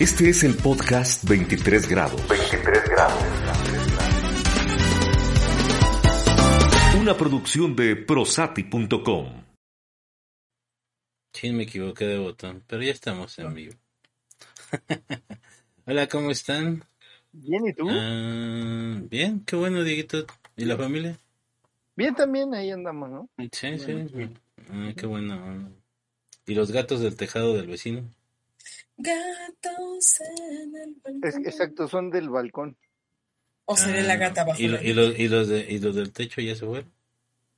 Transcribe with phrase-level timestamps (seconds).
[0.00, 2.26] Este es el podcast 23 grados.
[2.26, 3.22] 23 grados.
[6.98, 9.44] Una producción de prosati.com.
[11.34, 13.74] Sí, me equivoqué de botón, pero ya estamos en vivo.
[15.84, 16.82] Hola, ¿cómo están?
[17.32, 17.86] Bien, ¿y tú?
[17.90, 20.24] Ah, bien, qué bueno, Dieguito.
[20.56, 21.18] ¿Y la familia?
[21.94, 23.28] Bien, también ahí andamos, ¿no?
[23.52, 24.08] Sí, sí.
[24.70, 25.70] Ah, qué bueno.
[26.46, 28.08] ¿Y los gatos del tejado del vecino?
[29.02, 31.24] Gatos en el balcón.
[31.24, 32.76] Es- exacto, son del balcón.
[33.64, 35.94] O seré la gata bajo Ah, ¿Y, lo- y los, y, los de, ¿Y los
[35.94, 36.90] del techo ya se fueron?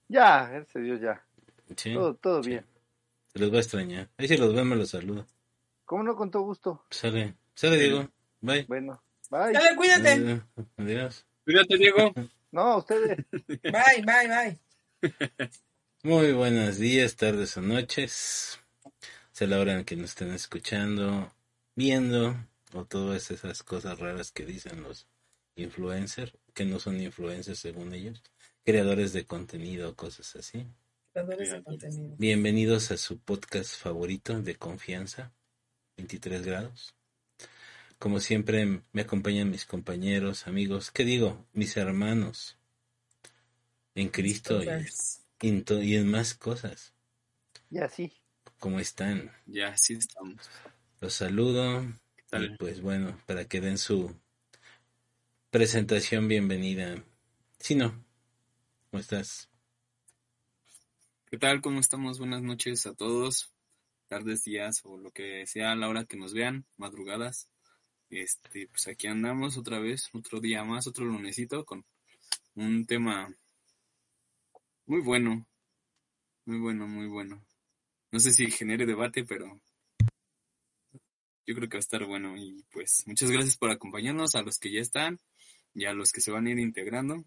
[0.08, 1.24] Ya, gracias a Dios, ya.
[1.76, 1.94] Sí.
[1.94, 2.66] Todo, todo bien.
[3.32, 4.08] Se los va a extrañar.
[4.18, 5.26] Ahí si los ven me los saluda.
[5.86, 6.14] ¿Cómo no?
[6.16, 6.84] Con todo gusto.
[6.90, 8.08] Sale, sale Diego.
[8.40, 8.64] Bye.
[8.68, 9.52] Bueno, bye.
[9.52, 10.10] Dale, cuídate.
[10.10, 10.40] Adiós.
[10.76, 11.26] Adiós.
[11.44, 12.12] Cuídate, Diego.
[12.52, 13.16] No, ustedes.
[13.62, 15.50] Bye, bye, bye.
[16.02, 18.60] Muy buenos días, tardes o noches.
[19.32, 21.32] Sea la hora en que nos estén escuchando,
[21.74, 22.36] viendo,
[22.74, 25.08] o todas esas cosas raras que dicen los
[25.56, 28.22] influencers, que no son influencers según ellos,
[28.62, 30.66] creadores de contenido, cosas así.
[31.12, 32.14] Creadores de contenido.
[32.18, 35.32] Bienvenidos a su podcast favorito de confianza,
[35.96, 36.94] 23 grados.
[37.98, 41.46] Como siempre me acompañan mis compañeros, amigos, ¿qué digo?
[41.54, 42.58] Mis hermanos
[43.94, 44.68] en Cristo y,
[45.40, 46.92] y en más cosas.
[47.70, 48.12] Y así.
[48.62, 49.28] ¿Cómo están?
[49.46, 50.48] Ya, sí estamos.
[51.00, 51.82] Los saludo
[52.14, 52.44] ¿Qué tal?
[52.44, 54.16] y pues bueno, para que den su
[55.50, 57.02] presentación bienvenida.
[57.58, 58.04] Si no,
[58.88, 59.50] ¿cómo estás?
[61.28, 61.60] ¿Qué tal?
[61.60, 62.20] ¿Cómo estamos?
[62.20, 63.52] Buenas noches a todos.
[64.06, 67.48] Tardes, días o lo que sea a la hora que nos vean, madrugadas.
[68.10, 71.84] Este, pues aquí andamos otra vez, otro día más, otro lunesito con
[72.54, 73.34] un tema
[74.86, 75.48] muy bueno.
[76.44, 77.44] Muy bueno, muy bueno.
[78.12, 79.58] No sé si genere debate, pero
[81.46, 82.36] yo creo que va a estar bueno.
[82.36, 85.18] Y pues muchas gracias por acompañarnos a los que ya están
[85.74, 87.24] y a los que se van a ir integrando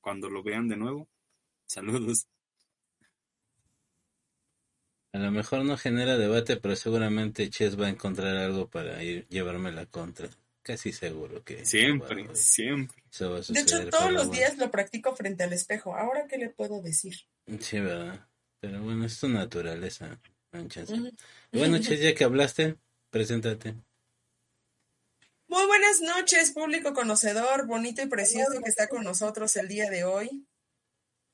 [0.00, 1.08] cuando lo vean de nuevo.
[1.66, 2.26] Saludos.
[5.14, 9.26] A lo mejor no genera debate, pero seguramente Ches va a encontrar algo para ir,
[9.28, 10.28] llevarme la contra.
[10.62, 13.02] Casi seguro que Siempre, bueno, siempre.
[13.10, 14.32] eso va a De hecho, todos los bueno.
[14.32, 15.96] días lo practico frente al espejo.
[15.96, 17.14] ¿Ahora qué le puedo decir?
[17.58, 18.26] Sí, ¿verdad?
[18.62, 20.20] Pero bueno, es tu naturaleza,
[20.52, 20.88] manchas.
[20.88, 21.10] Ujú.
[21.50, 22.76] Y Bueno, Ches, ya que hablaste,
[23.10, 23.74] preséntate.
[25.48, 30.04] Muy buenas noches, público conocedor, bonito y precioso que está con nosotros el día de
[30.04, 30.46] hoy.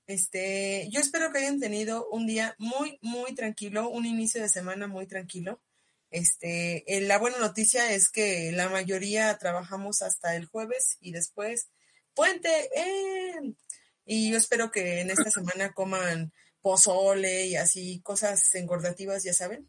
[0.07, 4.87] Este, yo espero que hayan tenido un día muy, muy tranquilo, un inicio de semana
[4.87, 5.61] muy tranquilo.
[6.11, 11.69] Este, eh, la buena noticia es que la mayoría trabajamos hasta el jueves y después
[12.15, 12.49] puente.
[12.75, 13.55] ¡eh!
[14.07, 19.69] Y yo espero que en esta semana coman pozole y así cosas engordativas, ya saben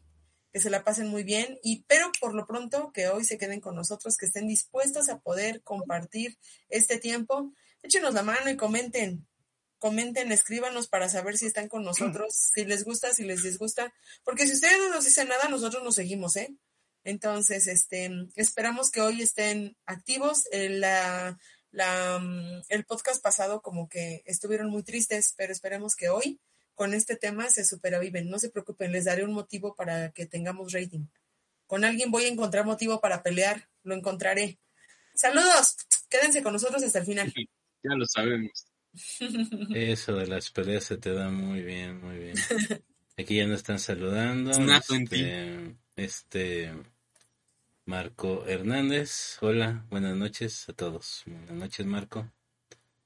[0.52, 3.60] que se la pasen muy bien y pero por lo pronto que hoy se queden
[3.60, 7.52] con nosotros, que estén dispuestos a poder compartir este tiempo.
[7.82, 9.26] Échenos la mano y comenten,
[9.78, 13.92] comenten, escríbanos para saber si están con nosotros, si les gusta, si les disgusta,
[14.24, 16.54] porque si ustedes no nos dicen nada, nosotros nos seguimos, ¿eh?
[17.02, 20.44] Entonces, este, esperamos que hoy estén activos.
[20.52, 21.38] El, la,
[21.70, 26.40] la, mm, el podcast pasado como que estuvieron muy tristes, pero esperemos que hoy
[26.80, 28.30] con este tema se superaviven.
[28.30, 31.04] No se preocupen, les daré un motivo para que tengamos rating.
[31.66, 34.58] Con alguien voy a encontrar motivo para pelear, lo encontraré.
[35.12, 35.76] Saludos,
[36.08, 37.34] quédense con nosotros hasta el final.
[37.82, 38.66] Ya lo sabemos.
[39.74, 42.36] Eso de las peleas se te da muy bien, muy bien.
[43.18, 44.50] Aquí ya nos están saludando.
[44.50, 46.72] Este, este
[47.84, 49.36] Marco Hernández.
[49.42, 51.24] Hola, buenas noches a todos.
[51.26, 52.32] Buenas noches, Marco.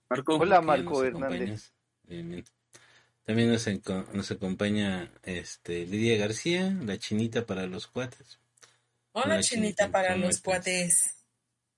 [0.09, 1.73] Marco, Hola, Marco Hernández.
[2.05, 2.45] Bien, bien.
[3.25, 3.67] También nos,
[4.13, 8.39] nos acompaña este Lidia García, la chinita para los cuates.
[9.13, 10.43] Hola, Hola, chinita, chinita, para ¿cómo los estás?
[10.43, 11.15] cuates.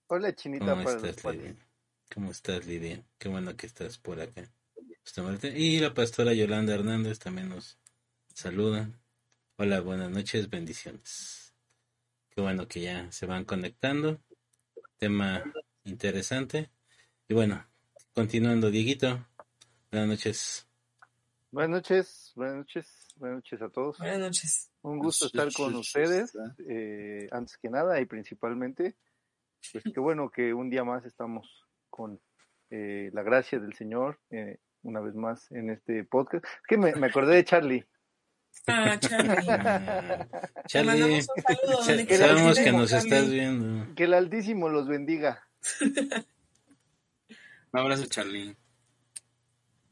[0.09, 1.43] Hola, chinita ¿Cómo para los estás, cuates.
[1.43, 1.67] Lidia?
[2.13, 3.05] ¿Cómo estás, Lidia?
[3.19, 4.51] Qué bueno que estás por acá.
[5.03, 5.57] Justamente.
[5.57, 7.79] Y la pastora Yolanda Hernández también nos
[8.35, 8.91] saluda.
[9.57, 11.55] Hola, buenas noches, bendiciones.
[12.31, 14.21] Qué bueno que ya se van conectando.
[14.99, 15.45] Tema
[15.85, 16.71] interesante.
[17.29, 17.65] Y bueno,
[18.15, 19.27] continuando, Dieguito.
[19.93, 20.67] Buenas noches.
[21.57, 22.87] Buenas noches, buenas noches,
[23.17, 23.97] buenas noches a todos.
[23.97, 24.71] Buenas noches.
[24.83, 26.37] Un gusto estar con ustedes,
[26.69, 28.95] eh, antes que nada y principalmente,
[29.73, 32.21] pues qué bueno que un día más estamos con
[32.69, 36.45] eh, la gracia del Señor, eh, una vez más en este podcast.
[36.45, 37.87] Es que me, me acordé de Charlie.
[38.67, 39.37] Ah, Charlie.
[40.67, 41.25] Charlie,
[41.71, 43.09] donde quiera sabemos que nos Charlie.
[43.09, 43.95] estás viendo.
[43.95, 45.49] Que el Altísimo los bendiga.
[45.81, 48.55] Un abrazo, Charlie.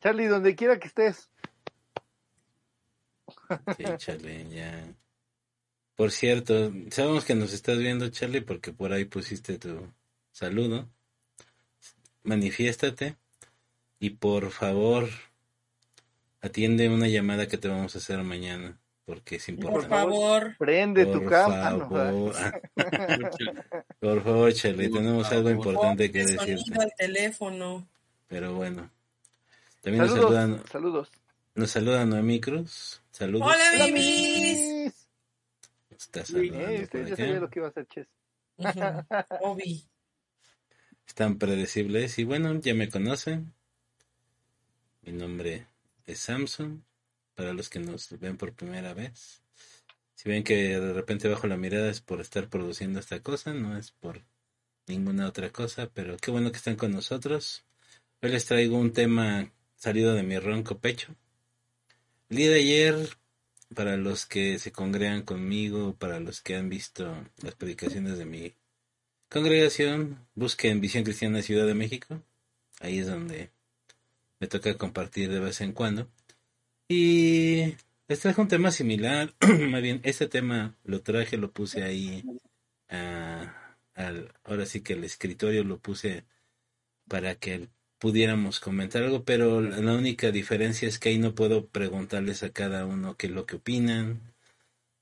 [0.02, 1.30] Charlie, donde quiera que estés.
[3.76, 4.84] Sí, Charlie, ya.
[5.96, 9.86] Por cierto, sabemos que nos estás viendo, Charlie, porque por ahí pusiste tu
[10.32, 10.88] saludo.
[12.24, 13.16] Manifiéstate
[14.00, 15.08] y por favor
[16.40, 19.88] atiende una llamada que te vamos a hacer mañana, porque es importante.
[19.88, 20.56] Por favor.
[20.58, 21.78] Prende tu cámara.
[21.86, 22.34] favor.
[24.00, 26.78] Por favor, Charlie, tenemos algo importante que decirte.
[26.78, 27.86] al teléfono.
[28.28, 28.90] Pero bueno.
[29.80, 31.08] También nos Saludos, saludan, saludos.
[31.54, 33.00] nos saluda Noemí Cruz.
[33.14, 33.46] Saludos.
[33.46, 34.58] Hola, Hola, babies.
[34.58, 35.08] mis.
[35.88, 37.16] Está Muy saludando bien, por usted ya acá.
[37.16, 38.08] sabía lo que iba a hacer Ches.
[39.42, 39.88] Obi.
[41.06, 42.18] Están predecibles.
[42.18, 43.54] Y bueno, ya me conocen.
[45.02, 45.68] Mi nombre
[46.06, 46.84] es Samson.
[47.36, 49.42] Para los que nos ven por primera vez.
[50.16, 53.76] Si ven que de repente bajo la mirada es por estar produciendo esta cosa, no
[53.78, 54.24] es por
[54.88, 57.64] ninguna otra cosa, pero qué bueno que están con nosotros.
[58.22, 61.14] Hoy les traigo un tema salido de mi ronco pecho.
[62.30, 63.08] El de ayer,
[63.74, 68.54] para los que se congregan conmigo, para los que han visto las predicaciones de mi
[69.28, 72.22] congregación, busquen Visión Cristiana Ciudad de México.
[72.80, 73.50] Ahí es donde
[74.40, 76.08] me toca compartir de vez en cuando.
[76.88, 77.74] Y
[78.08, 79.34] les traje un tema similar.
[79.70, 82.24] Más bien, este tema lo traje, lo puse ahí.
[82.88, 86.24] ah, al, ahora sí que el escritorio lo puse
[87.06, 87.68] para que
[88.04, 92.84] pudiéramos comentar algo, pero la única diferencia es que ahí no puedo preguntarles a cada
[92.84, 94.20] uno qué lo que opinan.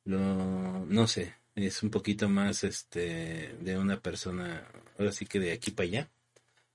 [0.04, 5.50] Lo, no sé, es un poquito más este de una persona, ahora sí que de
[5.50, 6.10] aquí para allá.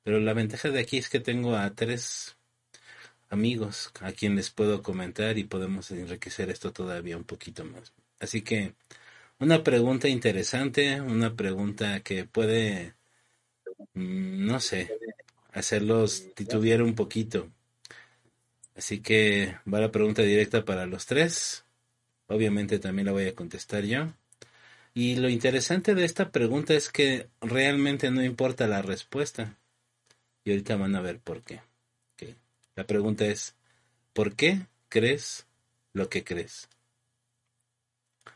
[0.04, 2.36] Pero la ventaja de aquí es que tengo a tres
[3.30, 7.94] amigos a quien les puedo comentar y podemos enriquecer esto todavía un poquito más.
[8.20, 8.76] Así que
[9.40, 12.96] una pregunta interesante, una pregunta que puede,
[13.94, 14.92] mm, no sé,
[15.57, 17.51] hacerlos titubear un poquito.
[18.75, 21.65] Así que va la pregunta directa para los tres.
[22.27, 24.13] Obviamente también la voy a contestar yo.
[24.94, 29.57] Y lo interesante de esta pregunta es que realmente no importa la respuesta.
[30.44, 31.62] Y ahorita van a ver por qué.
[32.75, 33.56] La pregunta es,
[34.13, 35.48] ¿por qué crees
[35.94, 36.69] lo que crees?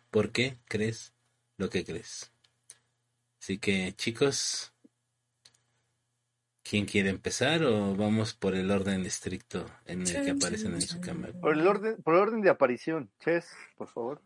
[0.09, 1.13] ¿Por qué crees
[1.57, 2.31] lo que crees?
[3.39, 4.70] Así que chicos,
[6.71, 11.01] ¿quién quiere empezar o vamos por el orden estricto en el que aparecen en su
[11.01, 11.33] cámara?
[11.33, 13.11] Por el orden, por orden de aparición.
[13.19, 14.21] Ches, por favor.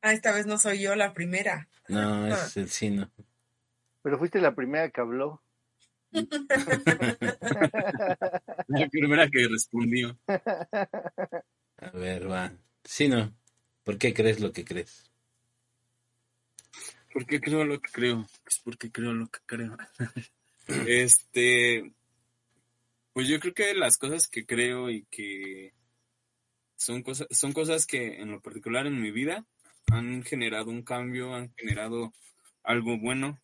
[0.00, 1.68] Ah, esta vez no soy yo la primera.
[1.88, 3.10] No, es el sino.
[4.02, 5.42] Pero fuiste la primera que habló.
[8.68, 10.16] La primera que respondió.
[10.28, 12.52] A ver, va.
[12.84, 13.34] Sino,
[13.82, 15.10] ¿por qué crees lo que crees?
[17.12, 18.24] ¿Por qué creo lo que creo?
[18.44, 19.76] Pues porque creo lo que creo.
[20.86, 21.92] este,
[23.12, 25.72] pues yo creo que las cosas que creo y que
[26.76, 29.46] son cosas, son cosas que en lo particular en mi vida
[29.90, 32.12] han generado un cambio, han generado
[32.62, 33.40] algo bueno,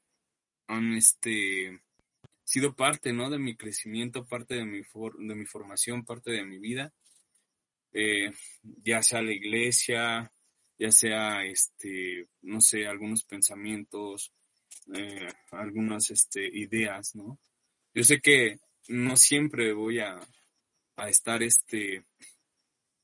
[0.66, 1.80] han este
[2.44, 3.30] sido parte, ¿no?
[3.30, 6.92] De mi crecimiento, parte de mi for- de mi formación, parte de mi vida.
[7.92, 8.30] Eh,
[8.62, 10.32] ya sea la iglesia,
[10.78, 14.32] ya sea este, no sé, algunos pensamientos,
[14.94, 17.38] eh, algunas este, ideas, ¿no?
[17.94, 18.58] Yo sé que
[18.88, 20.18] no siempre voy a,
[20.96, 22.04] a estar este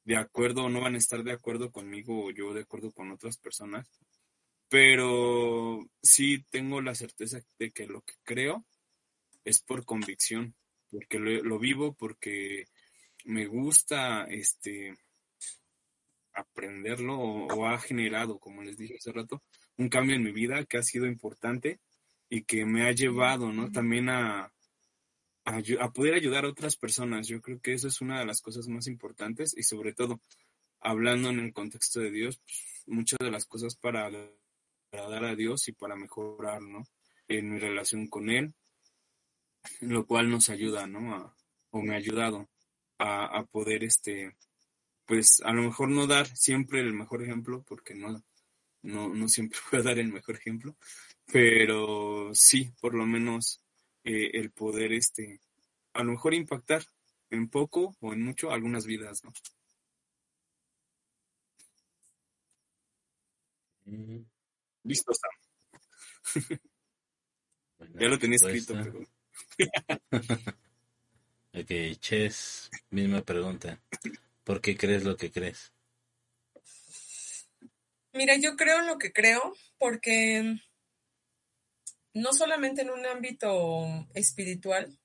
[0.05, 3.39] de acuerdo, no van a estar de acuerdo conmigo o yo de acuerdo con otras
[3.39, 3.91] personas,
[4.69, 8.65] pero sí tengo la certeza de que lo que creo
[9.45, 10.55] es por convicción,
[10.91, 12.67] porque lo, vivo, porque
[13.25, 14.95] me gusta este
[16.33, 19.43] aprenderlo o, o ha generado, como les dije hace rato,
[19.79, 21.81] un cambio en mi vida que ha sido importante
[22.29, 23.71] y que me ha llevado, ¿no?
[23.71, 24.53] También a,
[25.45, 27.29] a, poder ayudar a otras personas.
[27.29, 30.21] Yo creo que eso es una de las cosas más importantes y sobre todo,
[30.81, 34.07] hablando en el contexto de Dios, pues, muchas de las cosas para
[34.93, 36.85] agradar a Dios y para mejorar, ¿no?
[37.29, 38.55] En mi relación con Él,
[39.81, 41.15] lo cual nos ayuda, ¿no?
[41.15, 41.37] A-
[41.71, 42.49] o me ha ayudado
[42.99, 44.35] a, a poder, este,
[45.05, 48.23] pues a lo mejor no dar siempre el mejor ejemplo, porque no,
[48.87, 50.77] no, no siempre puedo dar el mejor ejemplo,
[51.33, 53.61] pero sí, por lo menos
[54.05, 55.41] eh, el poder, este,
[55.95, 56.85] a lo mejor impactar
[57.31, 59.33] en poco o en mucho algunas vidas, ¿no?
[63.87, 64.25] Mm,
[64.85, 65.31] Listo, Sam.
[68.01, 69.11] Ya lo tenía escrito, respuesta.
[70.11, 70.11] pero
[71.55, 73.81] Ok, Ches, misma pregunta.
[74.45, 75.73] ¿Por qué crees lo que crees?
[78.17, 80.57] Mira, yo creo lo que creo porque
[82.15, 84.99] no solamente en un ámbito espiritual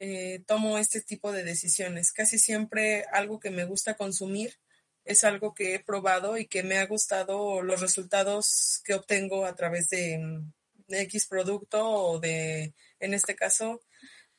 [0.00, 2.10] eh, tomo este tipo de decisiones.
[2.12, 4.58] Casi siempre algo que me gusta consumir
[5.04, 9.54] es algo que he probado y que me ha gustado los resultados que obtengo a
[9.54, 10.52] través de, mm,
[10.88, 13.82] X producto o de, en este caso,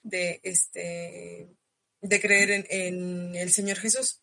[0.01, 1.49] de este
[2.01, 4.21] de creer en, en, el Señor Jesús.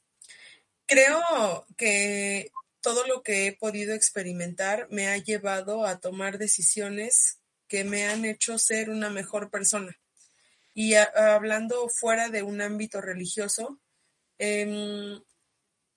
[0.86, 7.84] Creo que todo lo que he podido experimentar me ha llevado a tomar decisiones que
[7.84, 9.96] me han hecho ser una mejor persona.
[10.74, 13.80] Y hablando fuera de un ámbito religioso,
[14.38, 15.20] eh,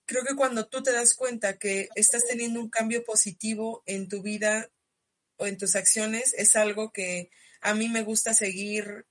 [0.05, 4.21] creo que cuando tú te das cuenta que estás teniendo un cambio positivo en tu
[4.21, 4.69] vida
[5.37, 7.29] o en tus acciones, es algo que
[7.61, 9.05] a mí me gusta seguir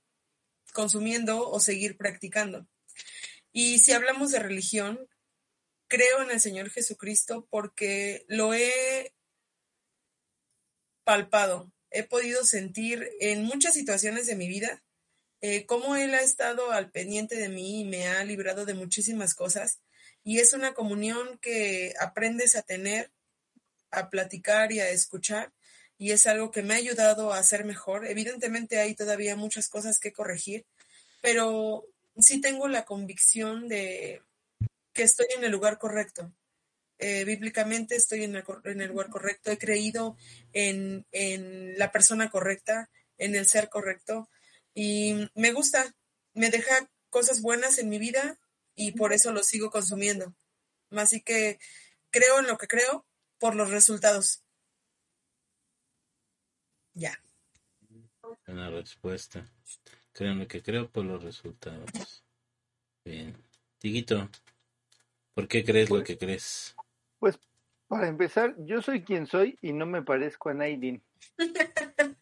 [0.73, 2.67] consumiendo o seguir practicando.
[3.51, 5.07] Y si hablamos de religión,
[5.93, 9.13] creo en el Señor Jesucristo porque lo he
[11.03, 14.83] palpado, he podido sentir en muchas situaciones de mi vida
[15.41, 19.35] eh, cómo Él ha estado al pendiente de mí y me ha librado de muchísimas
[19.35, 19.81] cosas.
[20.23, 23.11] Y es una comunión que aprendes a tener,
[23.91, 25.53] a platicar y a escuchar.
[25.99, 28.07] Y es algo que me ha ayudado a ser mejor.
[28.07, 30.65] Evidentemente hay todavía muchas cosas que corregir,
[31.21, 31.85] pero
[32.17, 34.23] sí tengo la convicción de
[34.93, 36.33] que estoy en el lugar correcto.
[36.99, 40.15] Eh, bíblicamente estoy en el, en el, lugar correcto, he creído
[40.53, 44.29] en, en, la persona correcta, en el ser correcto
[44.73, 45.95] y me gusta,
[46.33, 48.39] me deja cosas buenas en mi vida
[48.75, 50.35] y por eso lo sigo consumiendo.
[50.91, 51.59] Así que
[52.09, 53.05] creo en lo que creo
[53.37, 54.43] por los resultados.
[56.93, 57.19] Ya.
[58.45, 59.45] Buena respuesta.
[60.11, 62.23] Creo en lo que creo por los resultados.
[63.03, 63.35] Bien.
[63.79, 64.29] Tiguito,
[65.33, 66.75] ¿por qué crees pues, lo que crees?
[67.19, 67.39] Pues
[67.87, 71.03] para empezar, yo soy quien soy y no me parezco a Naidin.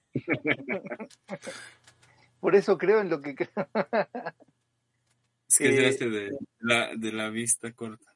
[2.41, 3.49] Por eso creo en lo que creo.
[5.47, 8.13] es que eh, se de la, de la vista corta.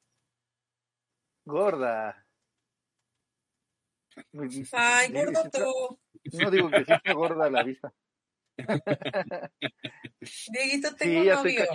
[1.45, 2.25] Gorda.
[4.71, 5.99] Ay, gordo tú.
[6.33, 7.93] No digo que sea gorda la vista.
[10.51, 11.65] Dieguito, tengo sí, novio.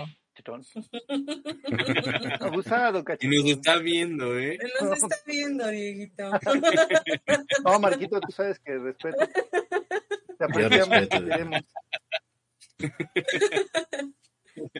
[0.41, 0.65] Cachetón.
[2.39, 3.33] Abusado, cachetón.
[3.33, 4.57] Y nos está viendo, ¿eh?
[4.81, 6.31] Nos está viendo, Dieguito.
[7.63, 9.27] No, Marquito, tú sabes que respeto.
[10.37, 11.61] Te apreciamos, te queremos.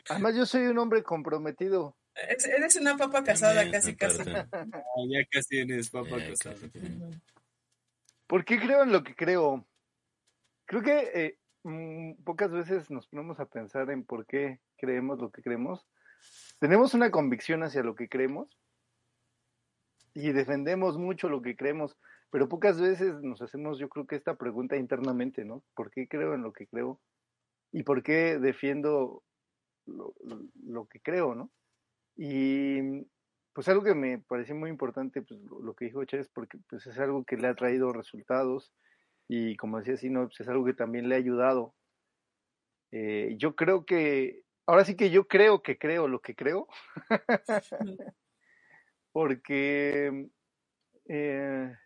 [0.08, 1.96] Además, yo soy un hombre comprometido.
[2.14, 4.22] Eres una papa casada, casi, casi.
[4.24, 6.56] ya casi eres papa casada.
[8.26, 9.66] ¿Por qué creo en lo que creo?
[10.66, 15.30] Creo que eh, mm, pocas veces nos ponemos a pensar en por qué creemos lo
[15.30, 15.86] que creemos.
[16.58, 18.58] Tenemos una convicción hacia lo que creemos
[20.14, 21.96] y defendemos mucho lo que creemos,
[22.30, 25.62] pero pocas veces nos hacemos, yo creo que esta pregunta internamente, ¿no?
[25.74, 27.00] ¿Por qué creo en lo que creo?
[27.72, 29.24] y por qué defiendo
[29.86, 30.14] lo,
[30.62, 31.50] lo, que creo, ¿no?
[32.14, 33.06] Y
[33.54, 36.98] pues algo que me pareció muy importante, pues lo, que dijo Chávez, porque pues es
[36.98, 38.72] algo que le ha traído resultados
[39.26, 41.74] y como decía no pues es algo que también le ha ayudado.
[42.92, 44.42] Eh, yo creo que,
[44.72, 46.66] ahora sí que yo creo que creo lo que creo,
[49.12, 50.30] porque
[51.04, 51.76] eh,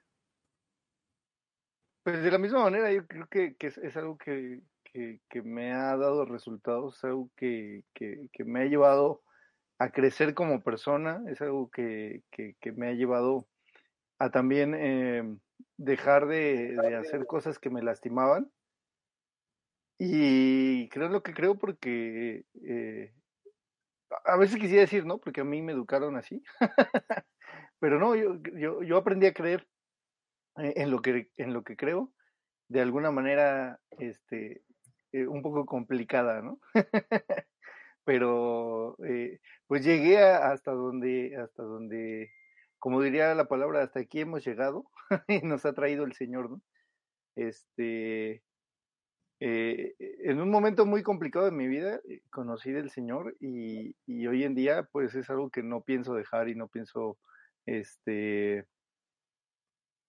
[2.05, 5.97] pues de la misma manera yo creo que, que es, algo que, que, me ha
[5.97, 9.25] dado resultados, es algo que, que, me ha llevado
[9.81, 12.23] a crecer como persona, es algo que,
[12.77, 13.49] me ha llevado
[14.21, 15.25] a también eh,
[15.77, 18.49] dejar de, hacer cosas que me lastimaban.
[19.99, 23.15] Y creo lo que creo porque eh,
[24.25, 25.19] a veces quisiera decir, ¿no?
[25.19, 26.43] Porque a mí me educaron así.
[27.81, 29.67] Pero no, yo, yo, yo aprendí a creer
[30.59, 32.13] eh, en lo que en lo que creo
[32.69, 34.63] de alguna manera este
[35.13, 36.61] eh, un poco complicada, ¿no?
[38.05, 42.31] Pero eh, pues llegué hasta donde, hasta donde,
[42.79, 44.85] como diría la palabra, hasta aquí hemos llegado
[45.29, 46.63] y nos ha traído el Señor, ¿no?
[47.37, 48.43] Este,
[49.41, 52.01] eh, en un momento muy complicado de mi vida
[52.31, 53.95] conocí del Señor y,
[54.27, 57.19] hoy en día pues es algo que no pienso dejar y no pienso
[57.67, 58.67] este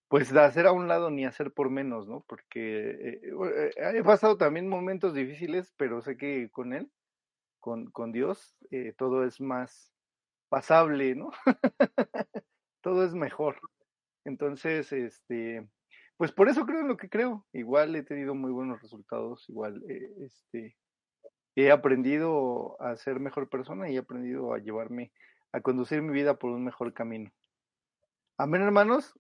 [0.07, 2.23] pues de hacer a un lado ni hacer por menos, ¿no?
[2.27, 6.89] Porque eh, eh, he pasado también momentos difíciles, pero sé que con él,
[7.59, 9.93] con, con Dios, eh, todo es más
[10.49, 11.31] pasable, ¿no?
[12.81, 13.59] todo es mejor.
[14.23, 15.67] Entonces, este,
[16.17, 17.45] pues por eso creo en lo que creo.
[17.53, 19.83] Igual he tenido muy buenos resultados, igual,
[20.21, 20.75] este,
[21.55, 25.11] he aprendido a ser mejor persona y he aprendido a llevarme,
[25.51, 27.31] a conducir mi vida por un mejor camino.
[28.37, 29.13] Amén, hermanos.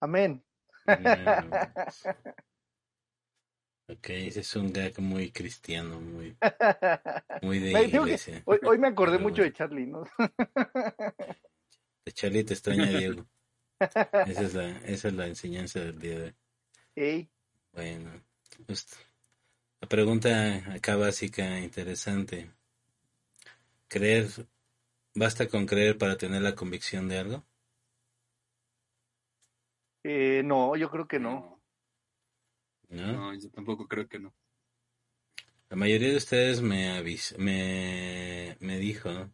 [0.00, 0.44] Amén.
[3.90, 6.36] Ok, ese es un gag muy cristiano, muy,
[7.42, 8.42] muy de iglesia.
[8.44, 10.04] Hoy, hoy, me acordé mucho de Charlie, ¿no?
[12.12, 13.26] Charlie te extraña Diego.
[14.24, 16.34] Esa es, la, esa es la enseñanza del día de hoy.
[16.96, 17.30] Ey,
[17.72, 18.10] Bueno,
[18.66, 18.86] pues,
[19.80, 22.50] la pregunta acá básica, interesante.
[23.88, 24.28] ¿Creer,
[25.14, 27.46] basta con creer para tener la convicción de algo?
[30.04, 31.60] eh, no, yo creo que no.
[32.90, 33.04] ¿No?
[33.12, 34.34] No, yo tampoco creo que no.
[35.70, 39.30] La mayoría de ustedes me, avis me, me dijo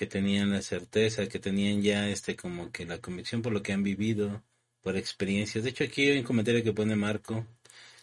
[0.00, 3.74] que tenían la certeza, que tenían ya este como que la convicción por lo que
[3.74, 4.42] han vivido,
[4.80, 5.62] por experiencias.
[5.62, 7.46] De hecho, aquí hay un comentario que pone Marco,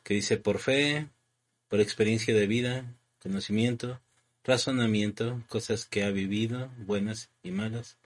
[0.04, 1.10] que dice por fe,
[1.70, 4.00] por experiencia de vida, conocimiento,
[4.44, 7.98] razonamiento, cosas que ha vivido, buenas y malas.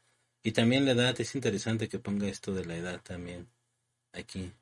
[0.41, 3.49] Y también la edad, es interesante que ponga esto de la edad también
[4.13, 4.53] aquí.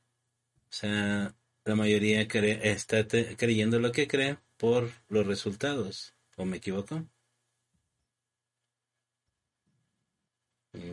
[0.72, 6.16] O sea, la mayoría cree, está te- creyendo lo que cree por los resultados.
[6.36, 7.06] ¿O me equivoco?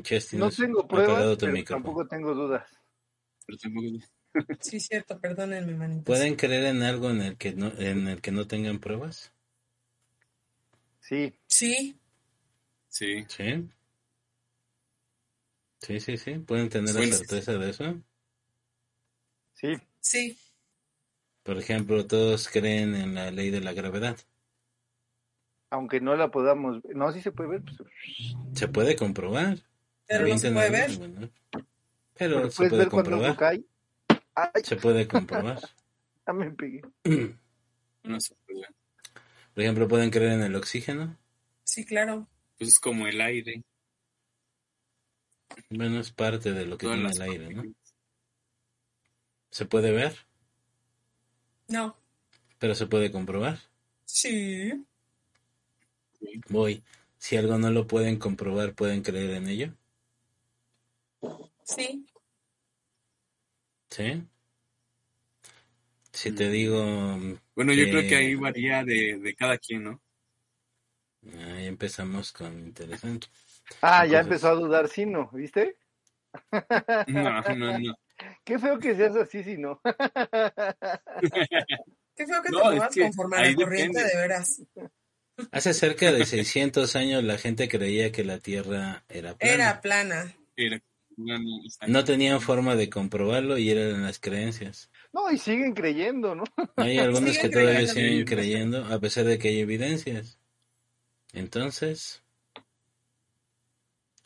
[0.03, 1.85] Chesty, No tengo pruebas, pero micrófono.
[1.85, 2.69] tampoco tengo dudas.
[3.47, 3.87] Pero tampoco...
[4.61, 6.05] Sí, cierto, perdónenme, manitos.
[6.05, 9.33] ¿Pueden creer en algo en el que no, en el que no tengan pruebas?
[11.01, 11.97] Sí, Sí,
[12.89, 13.25] Sí.
[13.29, 13.69] Sí.
[15.81, 16.39] Sí, sí, sí.
[16.39, 18.03] ¿Pueden tener la Bueno, certeza de eso?
[19.55, 19.77] sí.
[20.01, 20.39] sí,
[21.43, 24.17] Por ejemplo, todos creen en la ley de la gravedad.
[25.71, 27.63] Aunque no la podamos, no, sí se puede ver.
[27.63, 27.89] Pues,
[28.55, 29.59] Se puede comprobar.
[30.07, 30.97] Pero no se puede ver.
[30.99, 31.31] bueno.
[31.53, 31.67] pero
[32.15, 33.37] Pero se puede ver cuando comprobar.
[33.37, 33.65] cae.
[34.35, 35.61] Ay, Se puede comprobar.
[36.27, 36.83] ya me pegué.
[38.03, 38.67] No se puede.
[39.55, 41.17] Por ejemplo, pueden creer en el oxígeno.
[41.65, 42.29] Sí, claro.
[42.57, 43.65] Pues es como el aire.
[45.71, 47.65] Bueno, es parte de lo que todas tiene el aire, ¿no?
[49.51, 50.15] Se puede ver,
[51.69, 51.97] No.
[52.59, 53.59] pero se puede comprobar.
[54.05, 54.85] Sí.
[56.49, 56.85] Voy.
[57.19, 59.75] Si algo no lo pueden comprobar, ¿pueden creer en ello?
[61.65, 62.07] Sí.
[63.91, 64.23] ¿Sí?
[66.13, 66.51] Si te Mm.
[66.53, 67.19] digo...
[67.55, 70.03] Bueno, yo creo que ahí Eh, varía de, de cada quien, ¿no?
[71.35, 73.27] Ahí empezamos con interesante.
[73.83, 75.77] Ah, ya empezó a dudar Sino, ¿viste?
[77.09, 77.95] No, no, no.
[78.45, 79.81] Qué feo que seas así, Sino.
[82.15, 84.15] Qué feo que No, te es muevas que conforme a ahí la corriente, depende.
[84.17, 84.63] de veras.
[85.53, 89.55] Hace cerca de 600 años la gente creía que la Tierra era plana.
[89.55, 90.37] Era plana.
[90.57, 90.81] Era-
[91.17, 94.91] no, no, está- No tenían forma de comprobarlo y eran las creencias.
[95.13, 96.45] No, y siguen creyendo, ¿no?
[96.77, 97.95] Hay algunos Siguen que todavía creyendo.
[97.95, 100.39] siguen creyendo a pesar de que hay evidencias.
[101.33, 102.23] Entonces,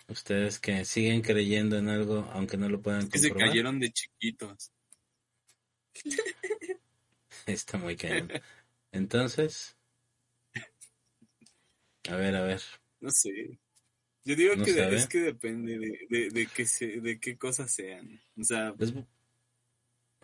[0.09, 3.93] ustedes que siguen creyendo en algo aunque no lo puedan Es que se cayeron de
[3.93, 4.73] chiquitos.
[7.47, 8.31] está muy cañón.
[8.93, 9.77] Entonces,
[12.09, 12.61] a ver, a ver.
[13.01, 13.59] No sé.
[14.25, 14.97] Yo digo No que sabe.
[14.97, 18.21] es que depende de, de, de, qué se, de qué cosas sean.
[18.39, 19.05] O sea, Es- ok.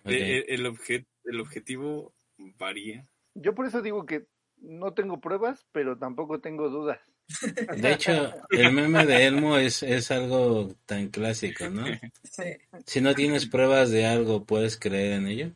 [0.04, 3.08] de- el, el, el objetivo varía.
[3.34, 4.26] Yo por eso digo que
[4.58, 7.00] no tengo pruebas, pero tampoco tengo dudas.
[7.76, 11.84] De hecho, el meme de Elmo es, es algo tan clásico, ¿no?
[12.22, 12.44] Sí.
[12.84, 15.52] Si no tienes pruebas de algo, ¿puedes creer en ello?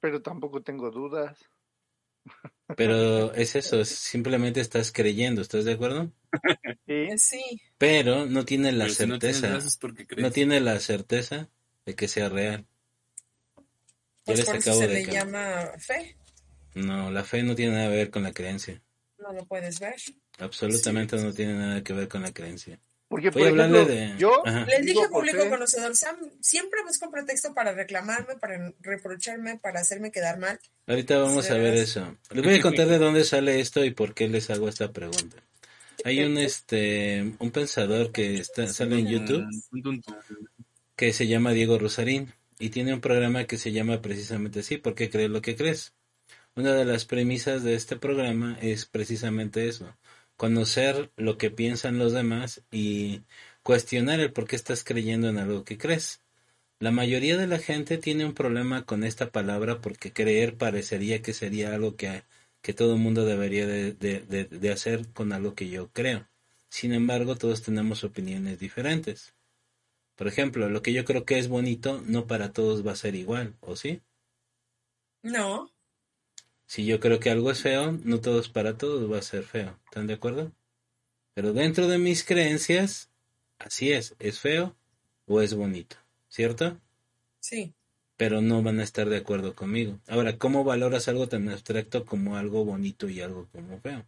[0.00, 1.49] Pero tampoco tengo dudas.
[2.76, 6.12] Pero es eso, es- simplemente estás creyendo, ¿estás de acuerdo?
[6.86, 7.60] Sí, Sí.
[7.78, 9.78] Pero no tienes la Pero si no tienes certeza,
[10.16, 11.48] no tiene la certeza
[11.86, 12.66] de que sea real.
[14.24, 16.16] Pues les por eso acabo se de le llama fe.
[16.74, 18.80] No, la fe no tiene nada que ver con la creencia.
[19.18, 19.96] No lo puedes ver.
[20.38, 21.24] Absolutamente Sí.
[21.24, 22.78] no tiene nada que ver con la creencia.
[23.10, 24.14] Porque por ejemplo, de...
[24.18, 24.64] yo Ajá.
[24.66, 30.12] Les dije público conocedor, Sam siempre busca un pretexto para reclamarme, para reprocharme, para hacerme
[30.12, 30.60] quedar mal.
[30.86, 32.16] Ahorita vamos Sí, a ver eso.
[32.30, 35.42] Les voy a contar de dónde sale esto y por qué les hago esta pregunta.
[36.04, 39.44] Hay un este un pensador que está, sale en YouTube
[39.82, 40.00] tun.
[40.94, 44.94] que se llama Diego Rosarín y tiene un programa que se llama precisamente así, ¿por
[44.94, 45.94] qué crees lo que crees?
[46.54, 49.96] Una de las premisas de este programa es precisamente eso,
[50.44, 53.22] conocer lo que piensan los demás y
[53.62, 56.22] cuestionar el por qué estás creyendo en algo que crees.
[56.80, 61.34] La mayoría de la gente tiene un problema con esta palabra porque creer parecería que
[61.34, 62.24] sería algo que,
[62.62, 66.28] que todo el mundo debería de, de- de- de hacer con algo que yo creo.
[66.70, 69.34] Sin embargo, todos tenemos opiniones diferentes.
[70.16, 73.14] Por ejemplo, lo que yo creo que es bonito no para todos va a ser
[73.16, 74.02] igual, ¿o sí?
[75.22, 75.70] No,
[76.70, 79.76] Si yo creo que algo es feo, no todos para todos va a ser feo.
[79.86, 80.52] ¿Están de acuerdo?
[81.34, 83.10] Pero dentro de mis creencias,
[83.58, 84.76] así es, es feo
[85.26, 85.96] o es bonito,
[86.28, 86.80] ¿cierto?
[87.40, 87.74] sí.
[88.16, 89.98] Pero no van a estar de acuerdo conmigo.
[90.06, 94.06] Ahora, ¿cómo valoras algo tan abstracto como algo bonito y algo como feo?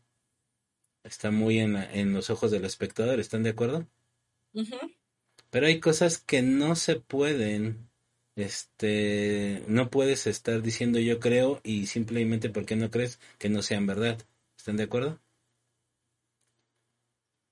[1.02, 3.88] está muy en, la- en los ojos del espectador, ¿están de acuerdo?
[4.54, 4.76] Ujú.
[5.50, 7.88] Pero hay cosas que no se pueden,
[8.36, 13.86] este, no puedes estar diciendo yo creo y simplemente porque no crees que no sean
[13.86, 14.18] verdad.
[14.56, 15.20] ¿Están de acuerdo?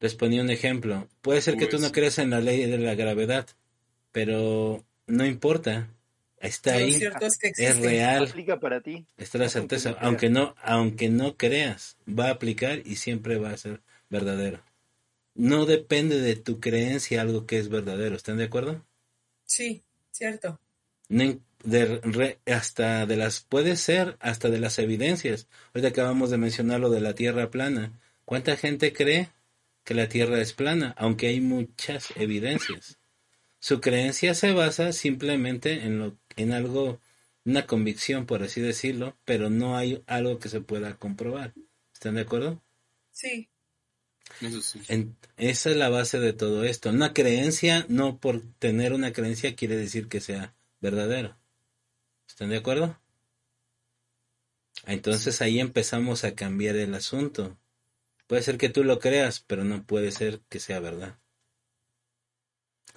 [0.00, 1.08] Les ponía un ejemplo.
[1.20, 3.46] Puede ser que tú no Pues- creas en la ley de la gravedad,
[4.12, 5.88] pero no importa.
[6.38, 9.04] Está Lo ahí, cierto es que es real, Aplica para ti.
[9.18, 9.90] está la aunque certeza.
[10.00, 14.62] Aunque no, aunque no creas, va a aplicar y siempre va a ser verdadero.
[15.34, 18.16] No depende de tu creencia algo que es verdadero.
[18.16, 18.82] ¿Están de acuerdo?
[19.44, 20.58] Sí, cierto.
[21.10, 25.48] De re- hasta de las puede ser hasta de las evidencias.
[25.74, 28.00] Ahorita acabamos de mencionar lo de la Tierra plana.
[28.24, 29.28] ¿Cuánta gente cree
[29.84, 30.94] que la Tierra es plana?
[30.96, 32.98] Aunque hay muchas evidencias.
[33.58, 37.00] Su creencia se basa simplemente en lo en algo
[37.44, 41.52] una convicción por así decirlo, pero no hay algo que se pueda comprobar.
[41.92, 42.62] ¿Están de acuerdo?
[43.10, 43.50] Sí,
[44.40, 44.80] Eso sí.
[44.88, 46.88] En- esa es la base de todo esto.
[46.88, 51.38] Una creencia, no por tener una creencia quiere decir que sea verdadero.
[52.26, 53.00] ¿Están de acuerdo?
[54.86, 57.58] Entonces ahí empezamos a cambiar el asunto.
[58.26, 61.18] Puede ser que tú lo creas, pero no puede ser que sea verdad.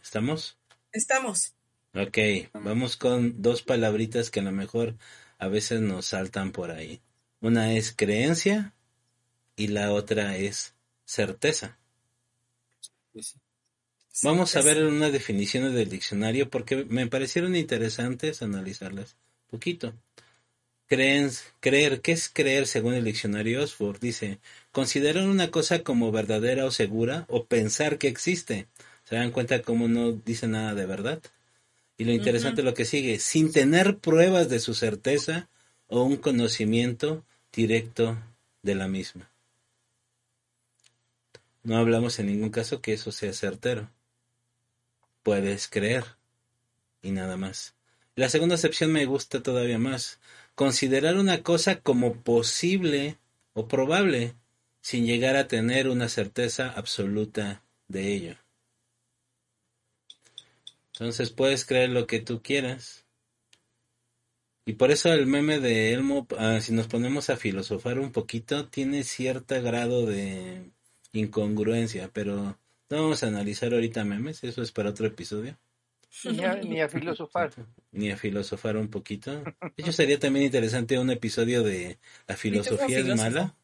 [0.01, 0.57] ¿Estamos?
[0.91, 1.55] estamos.
[1.95, 2.17] Ok,
[2.53, 4.95] vamos con dos palabritas que a lo mejor
[5.37, 7.01] a veces nos saltan por ahí.
[7.39, 8.73] Una es creencia
[9.55, 11.77] y la otra es certeza.
[13.11, 13.42] Pues sí.
[14.21, 19.93] Vamos a ver unas definiciones del diccionario porque me parecieron interesantes analizarlas un poquito.
[20.85, 23.99] Creen, creer, ¿qué es creer según el diccionario Oxford?
[23.99, 24.39] Dice,
[24.71, 28.67] considerar una cosa como verdadera o segura o pensar que existe.
[29.03, 31.21] ¿Se dan cuenta cómo no dice nada de verdad?
[31.97, 35.49] Y lo interesante es lo que sigue, sin tener pruebas de su certeza
[35.87, 38.17] o un conocimiento directo
[38.61, 39.31] de la misma.
[41.63, 43.89] No hablamos en ningún caso que eso sea certero.
[45.23, 46.05] Puedes creer
[47.01, 47.75] y nada más.
[48.15, 50.19] La segunda acepción me gusta todavía más.
[50.55, 53.17] Considerar una cosa como posible
[53.53, 54.35] o probable
[54.81, 58.37] sin llegar a tener una certeza absoluta de ello.
[60.93, 63.05] Entonces puedes creer lo que tú quieras.
[64.65, 68.67] Y por eso el meme de Elmo, ah, si nos ponemos a filosofar un poquito,
[68.69, 70.71] tiene cierto grado de
[71.11, 72.57] incongruencia, pero
[72.89, 75.57] no vamos a analizar ahorita memes, eso es para otro episodio.
[76.25, 77.51] Ni a, ni a filosofar.
[77.91, 79.43] Ni a filosofar un poquito.
[79.43, 83.55] De hecho, sería también interesante un episodio de la filosofía es mala,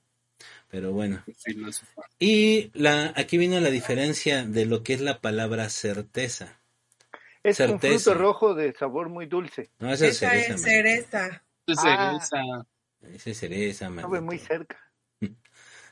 [0.69, 1.23] pero bueno.
[2.19, 6.59] Y la, aquí viene la diferencia de lo que es la palabra certeza.
[7.43, 9.69] Es un fruto rojo de sabor muy dulce.
[9.79, 10.69] No, esa es Esa cereza, es man.
[10.69, 11.43] cereza.
[11.77, 12.19] Ah.
[12.21, 12.67] esa-
[13.15, 14.21] Esa es cereza, Estuve maldito.
[14.21, 14.77] muy cerca.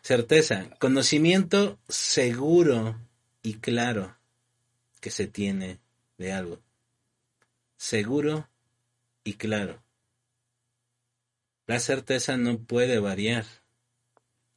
[0.02, 3.00] Certeza, conocimiento seguro
[3.48, 4.14] y claro
[5.00, 5.80] que se tiene
[6.18, 6.60] de algo.
[7.78, 8.50] Seguro
[9.24, 9.82] y claro.
[11.66, 13.46] La certeza no puede variar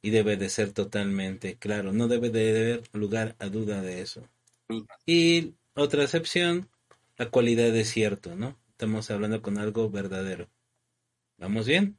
[0.01, 1.93] y debe de ser totalmente claro.
[1.93, 4.27] No debe de haber lugar a duda de eso.
[5.05, 6.67] Y otra excepción,
[7.15, 8.59] la cualidad de cierto, ¿no?
[8.71, 10.49] Estamos hablando con algo verdadero.
[11.37, 11.97] ¿Vamos bien?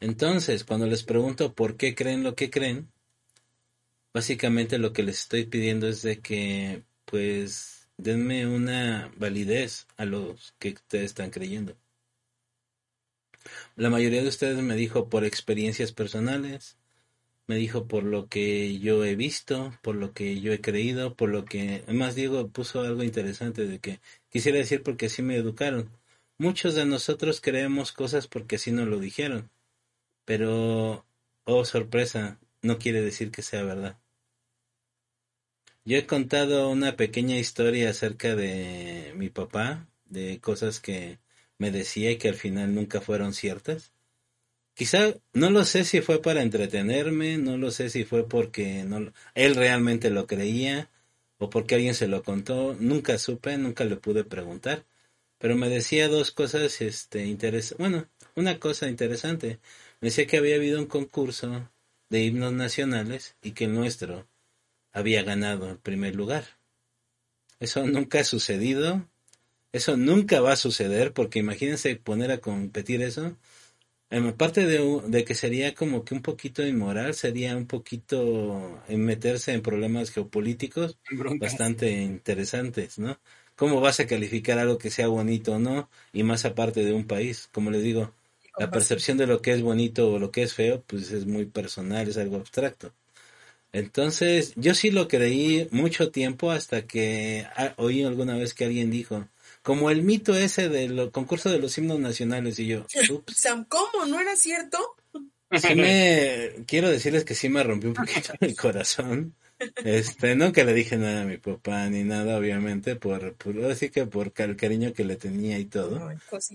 [0.00, 2.90] Entonces, cuando les pregunto por qué creen lo que creen,
[4.14, 10.54] básicamente lo que les estoy pidiendo es de que, pues, denme una validez a los
[10.58, 11.76] que ustedes están creyendo.
[13.76, 16.78] La mayoría de ustedes me dijo por experiencias personales,
[17.46, 21.28] me dijo por lo que yo he visto, por lo que yo he creído, por
[21.30, 21.82] lo que...
[21.86, 24.00] Además, Diego puso algo interesante de que
[24.30, 25.90] quisiera decir porque así me educaron.
[26.38, 29.50] Muchos de nosotros creemos cosas porque así nos lo dijeron.
[30.24, 31.06] Pero,
[31.44, 33.98] oh sorpresa, no quiere decir que sea verdad.
[35.86, 41.18] Yo he contado una pequeña historia acerca de mi papá, de cosas que
[41.58, 43.92] me decía y que al final nunca fueron ciertas.
[44.74, 48.86] Quizá, no lo sé si fue para entretenerme, no lo sé si fue porque
[49.34, 50.90] él realmente lo creía
[51.38, 54.86] o porque alguien se lo contó, nunca supe, nunca le pude preguntar,
[55.38, 59.60] pero me decía dos cosas este interes bueno, una cosa interesante.
[60.00, 61.70] Me decía que había habido un concurso
[62.10, 64.28] de himnos nacionales y que el nuestro
[64.94, 66.44] había ganado el primer lugar.
[67.60, 69.08] Eso nunca ha sucedido,
[69.72, 73.36] eso nunca va a suceder porque imagínense poner a competir eso.
[74.10, 79.52] Aparte de, de que sería como que un poquito inmoral, sería un poquito en meterse
[79.54, 80.98] en problemas geopolíticos
[81.40, 83.20] bastante interesantes, ¿no?
[83.56, 85.90] ¿Cómo vas a calificar algo que sea bonito o no?
[86.12, 88.14] Y más aparte de un país, como les digo,
[88.56, 91.46] la percepción de lo que es bonito o lo que es feo, pues es muy
[91.46, 92.94] personal, es algo abstracto.
[93.74, 98.88] Entonces, yo sí lo creí mucho tiempo hasta que ah, oí alguna vez que alguien
[98.88, 99.28] dijo,
[99.62, 103.36] como el mito ese del concurso de los himnos nacionales, y yo, ups.
[103.36, 104.06] Sam, ¿cómo?
[104.06, 104.78] ¿No era cierto?
[105.58, 109.34] Sí me, quiero decirles que sí me rompió un poquito el corazón.
[109.84, 114.06] Este, nunca le dije nada a mi papá ni nada, obviamente, por, por así que
[114.06, 116.12] por el cariño que le tenía y todo.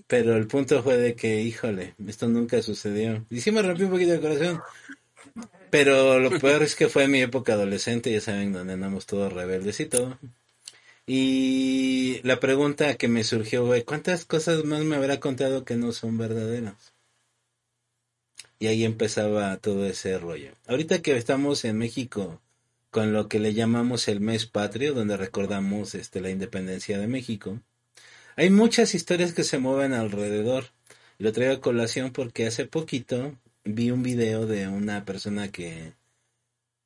[0.07, 3.25] Pero el punto fue de que, híjole, esto nunca sucedió.
[3.29, 4.61] Y sí me rompió un poquito el corazón.
[5.69, 9.79] Pero lo peor es que fue mi época adolescente, ya saben, donde andamos todos rebeldes
[9.79, 10.17] y todo.
[11.05, 15.91] Y la pregunta que me surgió fue, ¿cuántas cosas más me habrá contado que no
[15.91, 16.93] son verdaderas?
[18.59, 20.51] Y ahí empezaba todo ese rollo.
[20.67, 22.41] Ahorita que estamos en México
[22.91, 27.59] con lo que le llamamos el mes patrio, donde recordamos este, la independencia de México.
[28.35, 30.65] Hay muchas historias que se mueven alrededor.
[31.17, 33.35] Lo traigo a colación porque hace poquito
[33.73, 35.93] vi un video de una persona que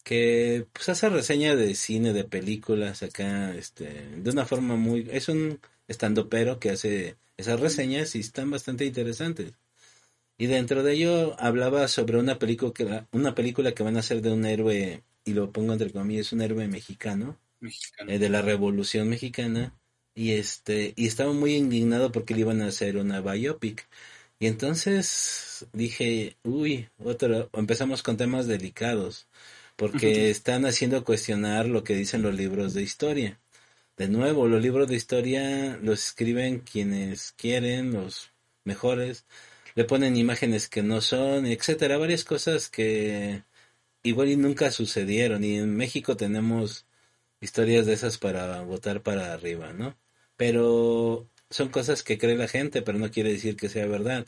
[0.03, 3.85] que pues hace reseña de cine, de películas acá, este,
[4.17, 9.53] de una forma muy, es un estandopero que hace esas reseñas y están bastante interesantes.
[10.37, 14.31] Y dentro de ello hablaba sobre una película una película que van a hacer de
[14.33, 17.39] un héroe y lo pongo entre comillas, un héroe mexicano,
[18.07, 19.73] eh, de la Revolución Mexicana,
[20.15, 23.87] y este, y estaba muy indignado porque le iban a hacer una biopic.
[24.43, 29.29] Y entonces dije, uy, otro, empezamos con temas delicados,
[29.77, 33.39] porque están haciendo cuestionar lo que dicen los libros de historia.
[33.95, 38.31] De nuevo, los libros de historia los escriben quienes quieren, los
[38.65, 39.25] mejores,
[39.75, 43.43] le ponen imágenes que no son, etcétera, varias cosas que
[44.03, 46.85] igual y nunca sucedieron y en México tenemos
[47.41, 49.97] historias de esas para votar para arriba, ¿no?
[50.35, 54.25] Pero son cosas que cree la gente, pero no quiere decir que sea verdad.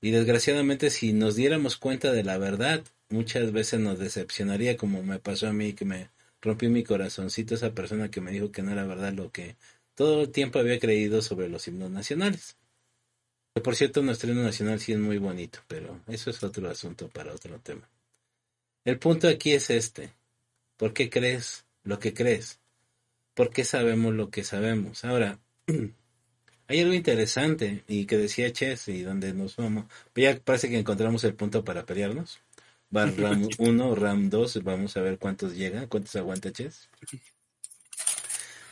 [0.00, 5.18] Y desgraciadamente si nos diéramos cuenta de la verdad, muchas veces nos decepcionaría como me
[5.18, 6.08] pasó a mí que me
[6.40, 9.56] rompió mi corazoncito esa persona que me dijo que no era verdad lo que
[9.94, 12.56] todo el tiempo había creído sobre los himnos nacionales.
[13.54, 17.08] Que por cierto, nuestro himno nacional sí es muy bonito, pero eso es otro asunto
[17.08, 17.86] para otro tema.
[18.86, 20.14] El punto aquí es este.
[20.78, 22.60] ¿Por qué crees lo que crees?
[23.34, 25.04] ¿Por qué sabemos lo que sabemos?
[25.04, 25.38] Ahora,
[26.70, 29.84] hay algo interesante y que decía Chess y donde nos vamos.
[30.14, 32.40] Ya parece que encontramos el punto para pelearnos.
[32.94, 36.88] Va RAM 1, RAM 2, vamos a ver cuántos llegan, cuántos aguanta Chess.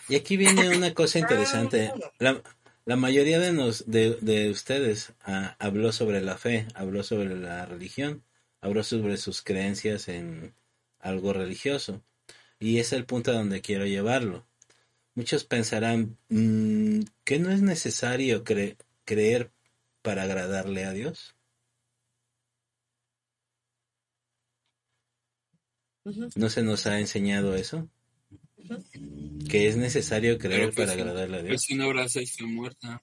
[0.09, 1.93] Y aquí viene una cosa interesante.
[2.19, 2.43] La,
[2.87, 7.67] la mayoría de, nos, de, de ustedes ah, habló sobre la fe, habló sobre la
[7.67, 8.23] religión
[8.61, 10.55] habló sobre sus creencias en
[10.99, 12.03] algo religioso.
[12.59, 14.47] Y es el punto a donde quiero llevarlo.
[15.19, 19.51] Muchos pensarán mm, que no es necesario creer
[20.01, 21.35] para agradarle a Dios.
[26.37, 27.91] ¿No se nos ha enseñado eso?
[29.51, 31.65] Que es necesario creer para agradarle a Dios.
[31.65, 31.89] Es una
[32.47, 33.03] muerta.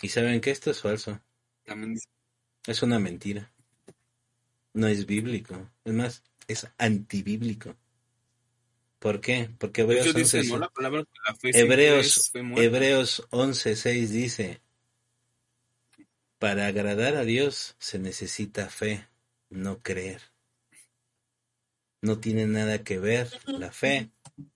[0.00, 1.20] ¿Y saben que esto es falso?
[1.66, 1.98] También
[2.66, 3.52] es una mentira.
[4.72, 5.70] No es bíblico.
[5.84, 7.76] Es más, es antibíblico.
[9.00, 9.48] ¿Por qué?
[9.58, 10.42] Porque Hebreos 11,
[11.42, 14.60] Hebreos, Hebreos 11.6 dice,
[16.38, 19.08] para agradar a Dios se necesita fe,
[19.48, 20.20] no creer.
[22.02, 24.10] No tiene nada que ver la fe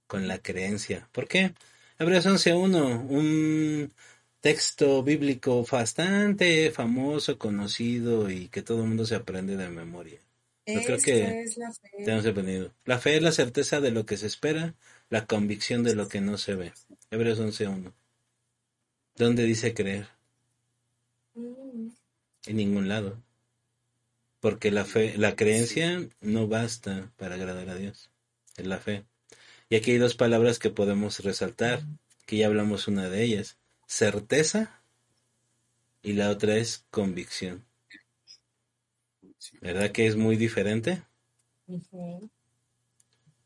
[0.06, 1.08] con la creencia.
[1.10, 1.54] ¿Por qué?
[1.98, 3.92] Hebreos 11.1, un
[4.40, 10.20] texto bíblico bastante famoso, conocido y que todo el mundo se aprende de memoria.
[10.66, 11.90] Yo creo que es la fe.
[11.98, 12.72] tenemos aprendido.
[12.84, 14.74] La fe es la certeza de lo que se espera,
[15.10, 16.72] la convicción de lo que no se ve.
[17.10, 17.92] Hebreos 11.1.
[19.16, 20.08] ¿Dónde dice creer?
[21.34, 21.88] Mm.
[22.46, 23.22] En ningún lado.
[24.40, 28.10] Porque la fe, la creencia no basta para agradar a Dios.
[28.56, 29.04] Es la fe.
[29.68, 31.82] Y aquí hay dos palabras que podemos resaltar,
[32.26, 34.80] que ya hablamos una de ellas certeza
[36.02, 37.64] y la otra es convicción.
[39.64, 41.02] ¿Verdad que es muy diferente?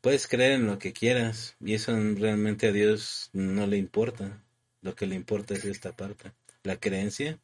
[0.01, 4.43] Puedes creer en lo que quieras y eso realmente a Dios no le importa.
[4.81, 7.39] Lo que le importa es esta parte, la creencia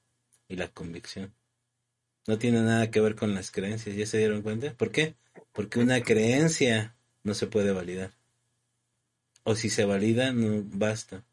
[0.49, 1.33] y la convicción.
[2.27, 4.73] No tiene nada que ver con las creencias, ¿ya se dieron cuenta?
[4.73, 5.15] ¿Por qué?
[5.53, 8.11] Porque una creencia no se puede validar.
[9.43, 11.23] O si se valida, no basta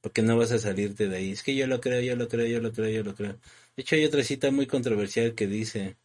[0.00, 1.32] porque no vas a salirte de ahí.
[1.32, 3.32] Es que yo lo creo, yo lo creo, yo lo creo, yo lo creo.
[3.32, 5.96] De hecho, hay otra cita muy controversial que dice,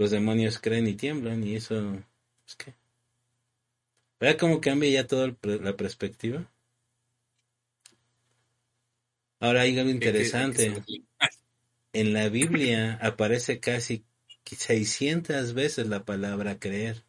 [0.00, 1.94] los demonios creen y tiemblan, y eso,
[2.46, 2.72] es que...
[4.18, 6.50] ¿Vea cómo cambia ya toda la perspectiva?
[9.40, 10.82] Ahora hay algo interesante.
[11.92, 14.04] en la Biblia aparece casi
[14.46, 17.04] 600 veces la palabra creer.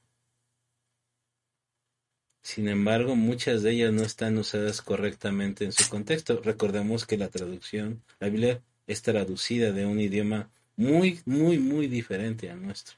[2.44, 6.42] Sin embargo, muchas de ellas no están usadas correctamente en su contexto.
[6.44, 10.50] Recordemos que la traducción, la Biblia es traducida de un idioma
[10.82, 12.96] muy, muy, muy diferente al nuestro.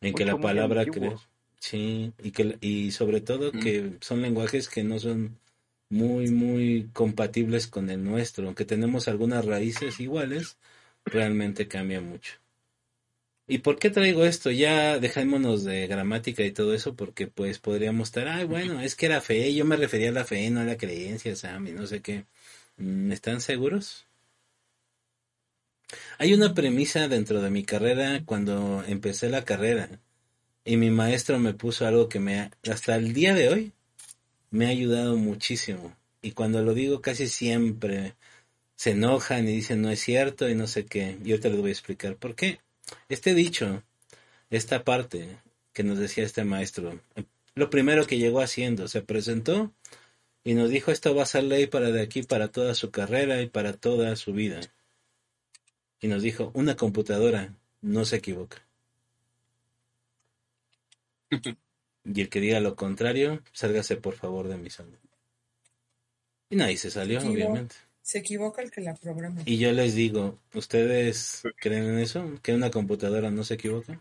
[0.00, 1.18] En que la palabra creer,
[1.58, 5.36] sí, y que y sobre todo que son lenguajes que no son
[5.90, 10.56] muy, muy compatibles con el nuestro, aunque tenemos algunas raíces iguales,
[11.04, 12.34] realmente cambia mucho.
[13.48, 14.52] ¿Y por qué traigo esto?
[14.52, 19.06] Ya dejémonos de gramática y todo eso, porque pues podríamos estar, ay, bueno, es que
[19.06, 22.00] era fe, yo me refería a la fe, no a la creencia, Sammy, no sé
[22.00, 22.26] qué.
[22.76, 24.06] Mm, ¿Están seguros?
[26.18, 29.88] Hay una premisa dentro de mi carrera cuando empecé la carrera
[30.64, 33.72] y mi maestro me puso algo que me, hasta el día de hoy,
[34.50, 35.96] me ha ayudado muchísimo.
[36.22, 38.14] Y cuando lo digo casi siempre
[38.76, 41.18] se enojan y dicen no es cierto y no sé qué.
[41.24, 42.60] Y ahorita les voy a explicar por qué.
[43.08, 43.82] Este dicho,
[44.50, 45.38] esta parte
[45.72, 47.00] que nos decía este maestro,
[47.54, 49.72] lo primero que llegó haciendo, se presentó
[50.44, 53.42] y nos dijo esto va a ser ley para de aquí para toda su carrera
[53.42, 54.60] y para toda su vida.
[56.00, 58.66] Y nos dijo, una computadora no se equivoca.
[62.02, 64.98] Y el que diga lo contrario, sálgase por favor de mi salón.
[66.48, 67.76] Y nadie se salió, obviamente.
[68.02, 69.42] Se equivoca el que la programa.
[69.44, 72.40] Y yo les digo, ¿ustedes creen en eso?
[72.42, 74.00] ¿Que una computadora no se equivoca?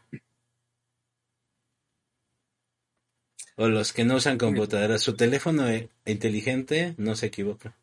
[3.58, 7.76] O los que no usan computadoras, su teléfono e-, inteligente no se equivoca.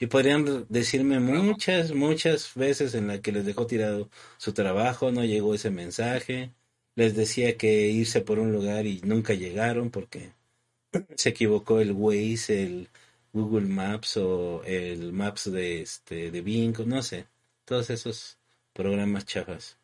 [0.00, 5.24] Y podrían decirme muchas, muchas veces en la que les dejó tirado su trabajo, no
[5.24, 6.52] llegó ese mensaje,
[6.96, 10.32] les decía que irse por un lugar y nunca llegaron porque
[11.16, 12.88] se equivocó el Waze, el
[13.32, 17.26] Google Maps o el Maps de este de Bing, no sé,
[17.66, 18.38] todos esos
[18.72, 19.78] programas chafas.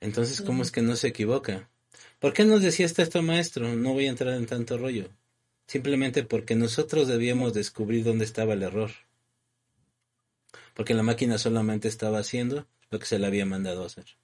[0.00, 1.70] Entonces, ¿cómo es que no se equivoca?
[2.18, 3.74] ¿Por qué nos decía esto maestro?
[3.76, 5.08] No voy a entrar en tanto rollo.
[5.70, 8.90] Simplemente porque nosotros debíamos descubrir dónde estaba el error.
[10.74, 14.16] Porque la máquina solamente estaba haciendo lo que se le había mandado hacer.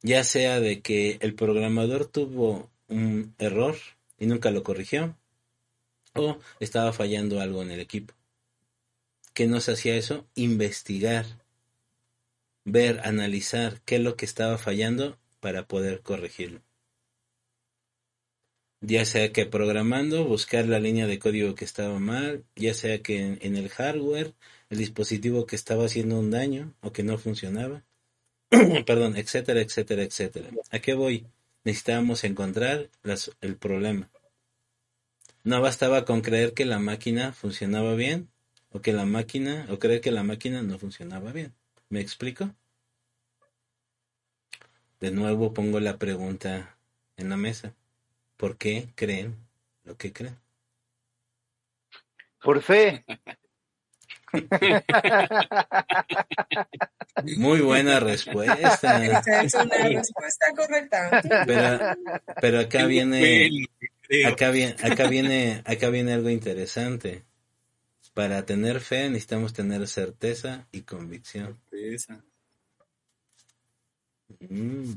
[0.00, 3.74] Ya sea de que el programador tuvo un error
[4.20, 5.18] y nunca lo corrigió,
[6.14, 8.14] o estaba fallando algo en el equipo.
[9.34, 10.28] ¿Qué nos hacía eso?
[10.36, 11.26] Investigar,
[12.64, 16.62] ver, analizar qué es lo que estaba fallando para poder corregirlo.
[18.84, 23.38] Ya sea que programando, buscar la línea de código que estaba mal, ya sea que
[23.40, 24.34] en el hardware,
[24.70, 27.84] el dispositivo que estaba haciendo un daño o que no funcionaba,
[28.86, 30.50] perdón, etcétera, etcétera, etcétera.
[30.72, 31.26] ¿A qué voy?
[31.62, 32.90] Necesitábamos encontrar
[33.40, 34.10] el problema.
[35.44, 38.30] No bastaba con creer que la máquina funcionaba bien
[38.70, 41.54] o que la máquina o creer que la máquina no funcionaba bien.
[41.88, 42.52] ¿Me explico?
[44.98, 46.76] De nuevo pongo la pregunta
[47.16, 47.74] en la mesa.
[48.42, 49.36] ¿Por qué creen
[49.84, 50.36] lo que creen?
[52.42, 53.04] Por fe.
[57.36, 59.00] Muy buena respuesta.
[59.44, 61.22] es una respuesta correcta.
[62.40, 63.48] Pero, acá viene,
[64.26, 67.22] acá viene, acá viene, acá viene algo interesante.
[68.12, 71.60] Para tener fe necesitamos tener certeza y convicción.
[74.40, 74.94] Mm.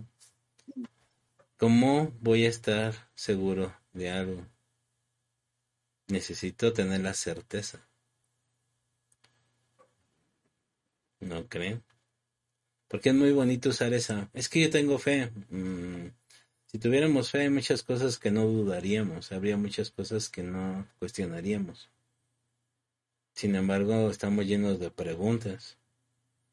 [1.57, 4.45] ¿Cómo voy a estar seguro de algo?
[6.07, 7.87] Necesito tener la certeza.
[11.21, 11.81] ¿No creen?
[12.89, 14.29] Porque es muy bonito usar esa.
[14.33, 15.31] Es que yo tengo fe.
[15.49, 16.07] Mm,
[16.65, 19.31] si tuviéramos fe, hay muchas cosas que no dudaríamos.
[19.31, 21.89] Habría muchas cosas que no cuestionaríamos.
[23.33, 25.77] Sin embargo, estamos llenos de preguntas.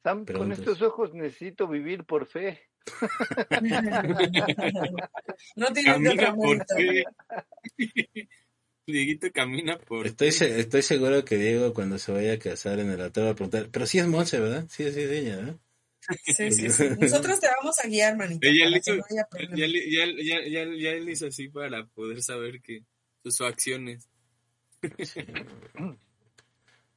[0.04, 2.71] Sam, con estos ojos necesito vivir por fe.
[5.56, 7.04] no tiene por fe.
[8.86, 10.06] Dieguito camina por.
[10.06, 13.34] Estoy, estoy seguro que Diego, cuando se vaya a casar en el altar, va a
[13.34, 13.68] preguntar.
[13.70, 14.66] Pero sí es Monse, ¿verdad?
[14.68, 15.56] Sí, sí es ella, ¿verdad?
[16.24, 16.88] Sí, sí, sí.
[17.00, 18.48] Nosotros te vamos a guiar, manito.
[18.48, 19.66] Ya le, hizo, ya, ya,
[20.48, 22.82] ya, ya, le hizo así para poder saber que
[23.22, 24.08] sus acciones.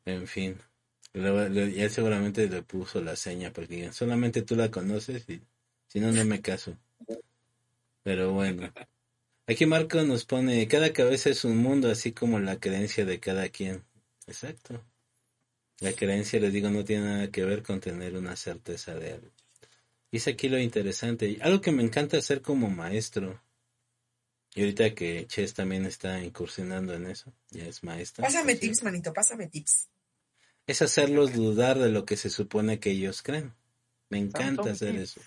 [0.05, 0.57] En fin.
[1.13, 5.39] ya seguramente le puso la seña porque solamente tú la conoces y
[5.95, 6.77] si no, no me caso.
[8.03, 8.69] Pero bueno.
[9.47, 13.47] Aquí Marco nos pone, cada cabeza es un mundo, así como la creencia de cada
[13.47, 13.81] quien.
[14.27, 14.83] Exacto.
[15.79, 19.31] La creencia, les digo, no tiene nada que ver con tener una certeza de algo.
[20.11, 21.37] Y es aquí lo interesante.
[21.39, 23.41] Algo que me encanta hacer como maestro.
[24.53, 28.25] Y ahorita que Ches también está incursionando en eso, ya es maestra.
[28.25, 29.87] Pásame tips, manito, pásame tips.
[30.67, 33.53] es hacerlos dudar de lo que se supone que ellos creen.
[34.09, 35.21] Me encanta hacer eso.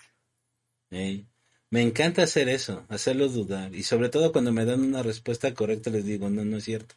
[0.91, 3.73] Me encanta hacer eso, hacerlos dudar.
[3.73, 6.93] Y sobre todo cuando me dan una respuesta correcta les digo, no, no es cierto.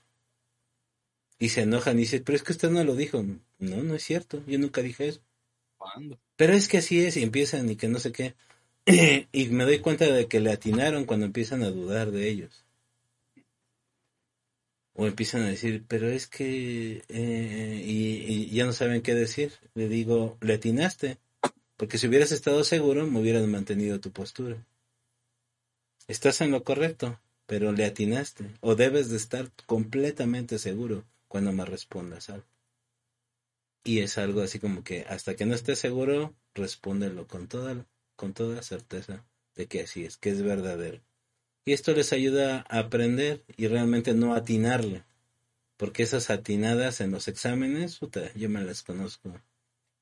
[1.39, 3.23] Y se enojan y dicen, pero es que usted no lo dijo.
[3.59, 5.21] No, no es cierto, yo nunca dije eso.
[5.79, 6.19] ¿Cuándo?
[6.37, 8.35] Pero es que así es y empiezan y que no sé qué.
[9.33, 12.65] y me doy cuenta de que le atinaron cuando empiezan a dudar de ellos.
[14.95, 17.03] O empiezan a decir, pero es que...
[17.09, 19.53] eh, y, y ya no saben qué decir.
[19.75, 21.19] Le digo, le atinaste.
[21.83, 24.65] Porque si hubieras estado seguro, me hubieras mantenido tu postura.
[26.07, 28.45] Estás en lo correcto, pero le atinaste.
[28.61, 32.47] O debes de estar completamente seguro cuando me respondas algo.
[33.83, 38.33] Y es algo así como que hasta que no estés seguro, respóndelo con toda, con
[38.33, 39.25] toda certeza
[39.57, 41.01] de que así es, que es verdadero.
[41.65, 45.03] Y esto les ayuda a aprender y realmente no atinarle.
[45.77, 49.35] Porque esas atinadas en los exámenes, puta, yo me las conozco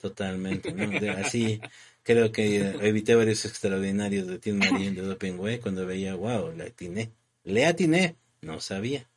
[0.00, 0.90] totalmente, ¿no?
[0.98, 1.60] De- así
[2.02, 6.64] creo que evité varios extraordinarios de Tim Marín de Doping Way cuando veía, wow, le
[6.64, 7.10] atiné.
[7.44, 9.08] Le atiné, no sabía.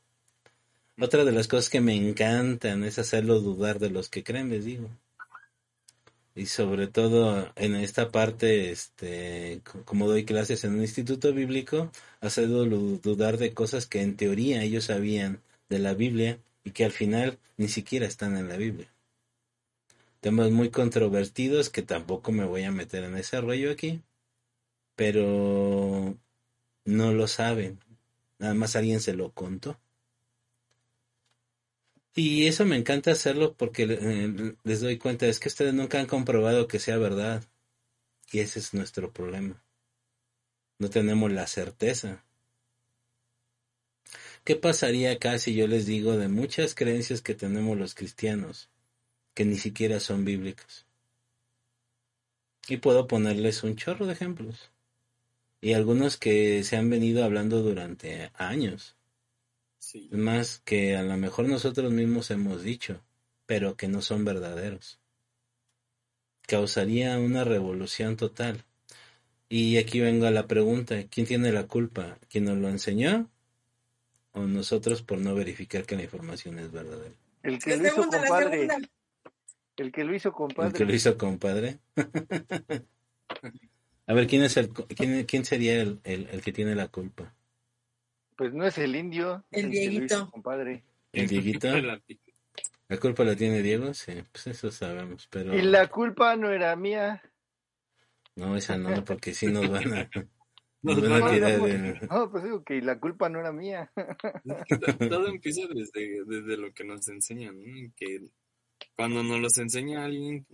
[0.99, 4.65] Otra de las cosas que me encantan es hacerlo dudar de los que creen, les
[4.65, 4.89] digo.
[6.35, 11.91] Y sobre todo en esta parte, este, co- como doy clases en un instituto bíblico,
[12.21, 16.91] hacerlo dudar de cosas que en teoría ellos sabían de la Biblia y que al
[16.91, 18.92] final ni siquiera están en la Biblia.
[20.23, 24.01] Temas muy controvertidos que tampoco me voy a meter en ese rollo aquí,
[24.95, 26.17] pero
[26.85, 27.77] no lo saben.
[28.39, 29.77] Nada más alguien se lo contó.
[32.15, 36.05] Y eso me encanta hacerlo porque eh, les doy cuenta, es que ustedes nunca han
[36.05, 37.43] comprobado que sea verdad.
[38.31, 39.61] Y ese es nuestro problema.
[40.79, 42.23] No tenemos la certeza.
[44.45, 48.69] ¿Qué pasaría acá si yo les digo de muchas creencias que tenemos los cristianos
[49.33, 50.85] que ni siquiera son bíblicas?
[52.67, 54.71] Y puedo ponerles un chorro de ejemplos.
[55.61, 58.95] Y algunos que se han venido hablando durante años.
[59.79, 60.09] Sí.
[60.11, 63.01] Más que a lo mejor nosotros mismos hemos dicho,
[63.45, 64.99] pero que no son verdaderos.
[66.47, 68.65] Causaría una revolución total.
[69.49, 72.17] Y aquí vengo a la pregunta, ¿quién tiene la culpa?
[72.29, 73.29] ¿Quién nos lo enseñó?
[74.31, 77.13] ¿O nosotros por no verificar que la información es verdadera?
[77.43, 78.67] El que La lo hizo segunda, compadre.
[79.77, 80.73] El que lo hizo ¿El compadre.
[80.77, 81.79] que lo hizo compadre?
[84.07, 87.33] a ver, ¿quién es el quién, quién sería el, el, el que tiene la culpa?
[88.35, 89.43] Pues no es el indio.
[89.51, 90.31] El hizo Dieguito.
[90.31, 90.83] compadre.
[91.11, 91.67] ¿El Dieguito?
[91.81, 92.19] La pi-
[92.89, 93.93] ¿La culpa la tiene Diego?
[93.93, 97.23] Sí, pues eso sabemos, pero Y la culpa no era mía.
[98.35, 100.09] no, esa no, porque sí nos van a,
[100.83, 102.07] Nos nos van a tirar No, de...
[102.11, 103.91] No, pues digo que la culpa no era mía.
[105.09, 107.91] Todo empieza desde, desde lo que nos enseñan, ¿no?
[107.95, 108.19] Que
[108.95, 110.45] cuando nos los enseña alguien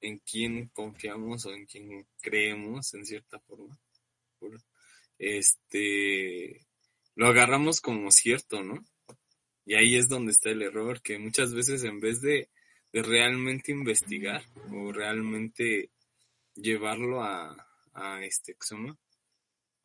[0.00, 3.78] en quien confiamos o en quien creemos, en cierta forma,
[5.18, 6.66] este,
[7.14, 8.82] lo agarramos como cierto, ¿no?
[9.66, 12.48] Y ahí es donde está el error, que muchas veces en vez de,
[12.92, 15.90] de realmente investigar o realmente
[16.54, 18.98] llevarlo a, a este, ¿cómo se llama?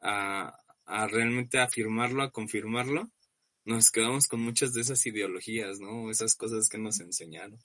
[0.01, 3.09] a, a realmente afirmarlo, a confirmarlo,
[3.65, 6.09] nos quedamos con muchas de esas ideologías, ¿no?
[6.11, 7.59] Esas cosas que nos enseñaron.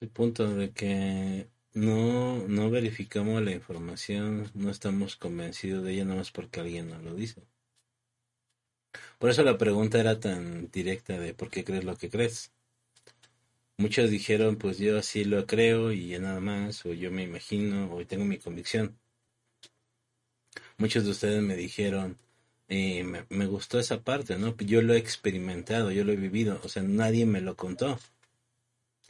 [0.00, 6.18] El punto de que no, no verificamos la información, no estamos convencidos de ella nada
[6.18, 7.42] más porque alguien nos lo dice.
[9.18, 12.52] Por eso la pregunta era tan directa de ¿por qué crees lo que crees?
[13.76, 17.92] Muchos dijeron, pues yo así lo creo y ya nada más, o yo me imagino,
[17.94, 18.98] o tengo mi convicción.
[20.78, 22.18] Muchos de ustedes me dijeron,
[22.68, 24.56] eh, me, me gustó esa parte, ¿no?
[24.58, 27.98] Yo lo he experimentado, yo lo he vivido, o sea, nadie me lo contó.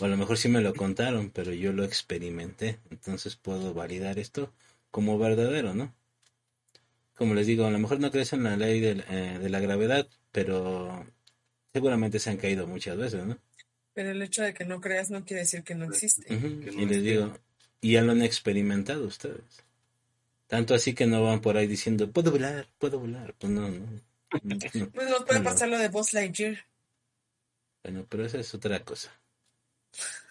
[0.01, 2.79] O a lo mejor sí me lo contaron, pero yo lo experimenté.
[2.91, 4.53] Entonces puedo validar esto
[4.91, 5.95] como verdadero, ¿no?
[7.15, 9.61] Como les digo, a lo mejor no crees en la ley de, eh, de la
[9.61, 11.05] gravedad, pero
[11.73, 13.39] seguramente se han caído muchas veces, ¿no?
[13.93, 16.35] Pero el hecho de que no creas no quiere decir que no existe.
[16.35, 17.35] Ujú, Que no Y les digo,
[17.81, 19.65] y ya lo han experimentado ustedes.
[20.49, 23.35] Tanto así que no van por ahí diciendo, puedo volar, puedo volar.
[23.39, 23.87] Pues no, no.
[24.43, 24.91] No, no.
[24.91, 25.45] Pues nos puede No.
[25.45, 26.59] pasar lo de Buzz Lightyear.
[27.85, 29.13] Bueno, pero esa es otra cosa.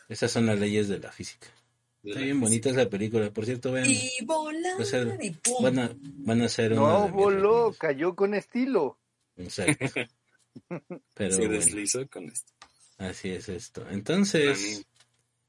[0.10, 1.48] Esas son las leyes de la física.
[2.04, 3.32] De Está la bien bonita esa película.
[3.32, 5.64] Por cierto, vean, Y volar Va a ser- y pum.
[5.64, 8.98] van a, van a ser una No voló, cayó con estilo.
[9.36, 9.86] Exacto.
[11.14, 12.52] Pero Se bueno, deslizó con esto.
[12.98, 13.88] así es esto.
[13.90, 14.86] Entonces,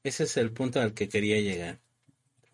[0.03, 1.79] ese es el punto al que quería llegar.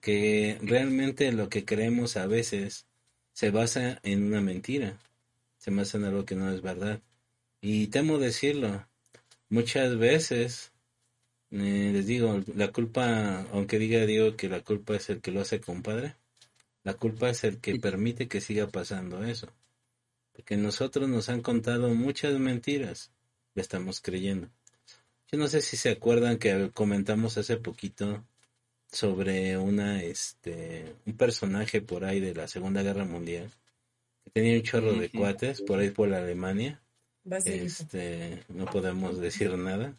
[0.06, 2.86] Que realmente lo que creemos a veces
[3.34, 5.00] se basa en una mentira.
[5.58, 7.02] Se basa en algo que no es verdad.
[7.60, 8.88] Y temo decirlo,
[9.50, 10.74] muchas veces,
[11.50, 15.42] eh, les digo, la culpa, aunque diga Dios que la culpa es el que lo
[15.42, 16.14] hace compadre,
[16.84, 19.48] la culpa es el que permite que siga pasando eso.
[20.34, 23.12] Porque nosotros nos han contado muchas mentiras,
[23.56, 24.50] le estamos creyendo.
[25.32, 28.24] Yo no sé si se acuerdan que comentamos hace poquito
[28.92, 33.52] sobre una este un personaje por ahí de la Segunda Guerra Mundial
[34.24, 36.82] que tenía un chorro de cuates por ahí por la Alemania.
[37.46, 39.96] Este, no podemos decir nada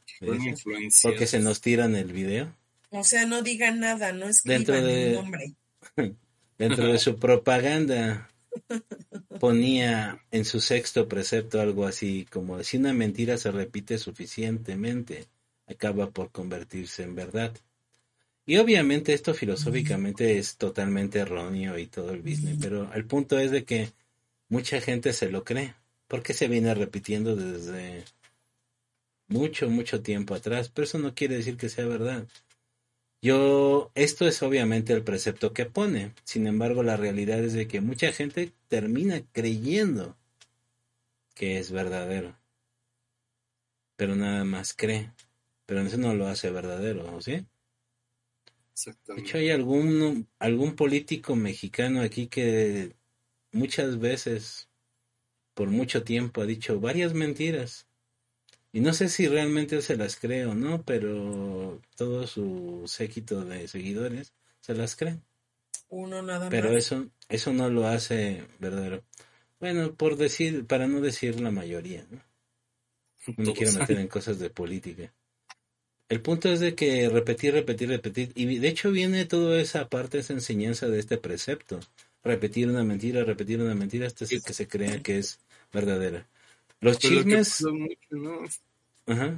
[1.03, 2.55] porque se nos tiran el video.
[2.91, 5.55] O sea, no digan nada, no escriban dentro de, nombre.
[6.59, 8.30] dentro de su propaganda
[9.41, 15.26] ponía en su sexto precepto algo así como si una mentira se repite suficientemente,
[15.66, 17.53] acaba por convertirse en verdad.
[18.49, 23.51] Y obviamente esto filosóficamente es totalmente erróneo y todo el business, pero el punto es
[23.51, 23.90] de que
[24.49, 25.74] mucha gente se lo cree,
[26.07, 28.05] porque se viene repitiendo desde
[29.26, 32.28] mucho, mucho tiempo atrás, pero eso no quiere decir que sea verdad.
[33.20, 37.80] Yo, esto es obviamente el precepto que pone, sin embargo la realidad es de que
[37.80, 40.16] mucha gente termina creyendo
[41.34, 42.38] que es verdadero,
[43.97, 45.11] pero nada más cree,
[45.66, 47.44] pero eso no lo hace verdadero, ¿sí?
[48.85, 52.95] De hecho, hay algún, algún político mexicano aquí que
[53.53, 54.68] muchas veces,
[55.55, 57.87] por mucho tiempo, ha dicho varias mentiras
[58.77, 63.68] y no sé si realmente se las cree o no, pero todo su séquito de
[63.68, 65.18] seguidores se las cree.
[65.89, 69.03] Uno nada pero eso, eso no lo hace verdadero.
[69.61, 72.20] Bueno, por decir, para no decir la mayoría, ¿no?
[73.39, 75.14] No quiero meter en cosas de política.
[76.09, 78.32] El punto es de que repetir, repetir, repetir.
[78.34, 81.80] Y de hecho viene toda esa parte, esa enseñanza de este precepto.
[82.22, 85.40] Repetir una mentira, repetir una mentira hasta que se crea que es
[85.72, 86.26] verdadera.
[86.80, 87.64] Los chismes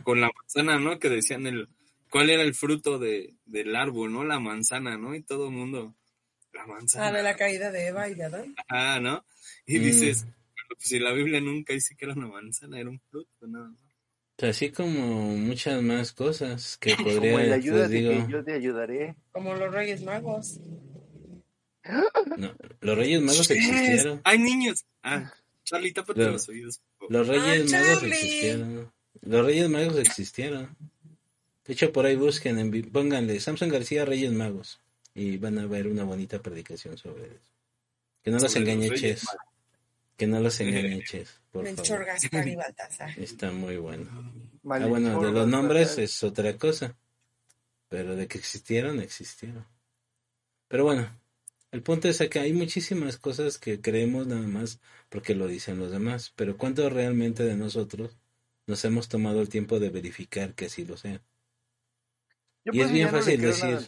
[0.03, 0.99] con la manzana, ¿no?
[0.99, 1.69] Que decían el
[2.11, 4.25] cuál era el fruto de, del árbol, ¿no?
[4.25, 5.15] La manzana, ¿no?
[5.15, 5.95] Y todo el mundo,
[6.53, 7.09] la manzana.
[7.09, 8.55] Ah, de la caída de Eva y Adán.
[8.69, 9.25] Ah, ¿no?
[9.67, 9.83] Y mm.
[9.83, 10.27] dices,
[10.69, 13.71] pues si la Biblia nunca dice que era una manzana, era un fruto, nada
[14.41, 19.17] Así como muchas más cosas que podría como ayuda digo, yo te ayudaré.
[19.33, 20.61] Como los Reyes Magos.
[22.37, 24.21] No, los Reyes Magos existieron.
[24.25, 24.85] Hay niños.
[25.03, 25.33] Ah,
[25.65, 26.81] Charlie, tápate los, oídos.
[27.09, 28.93] Los Reyes ah, Magos existieron.
[29.23, 30.77] Los Reyes Magos existieron.
[31.65, 34.81] De hecho, por ahí busquen, en, pónganle Samson García Reyes Magos
[35.15, 37.53] y van a ver una bonita predicación sobre eso.
[38.23, 39.27] Que no los engañe Ches.
[40.19, 42.05] Que no los engañe Ches, por favor.
[42.05, 43.11] Gaspar y Baltasar.
[43.19, 44.11] Está muy bueno.
[44.13, 46.95] Ah, bueno, de los nombres es otra cosa.
[47.89, 49.67] Pero de que existieron, existieron.
[50.67, 51.11] Pero bueno,
[51.71, 55.91] el punto es que hay muchísimas cosas que creemos nada más porque lo dicen los
[55.91, 56.35] demás.
[56.37, 58.19] Pero ¿cuánto realmente de nosotros
[58.69, 61.21] nos hemos tomado el tiempo de verificar que así lo sea.
[62.65, 63.79] y es bien fácil decir.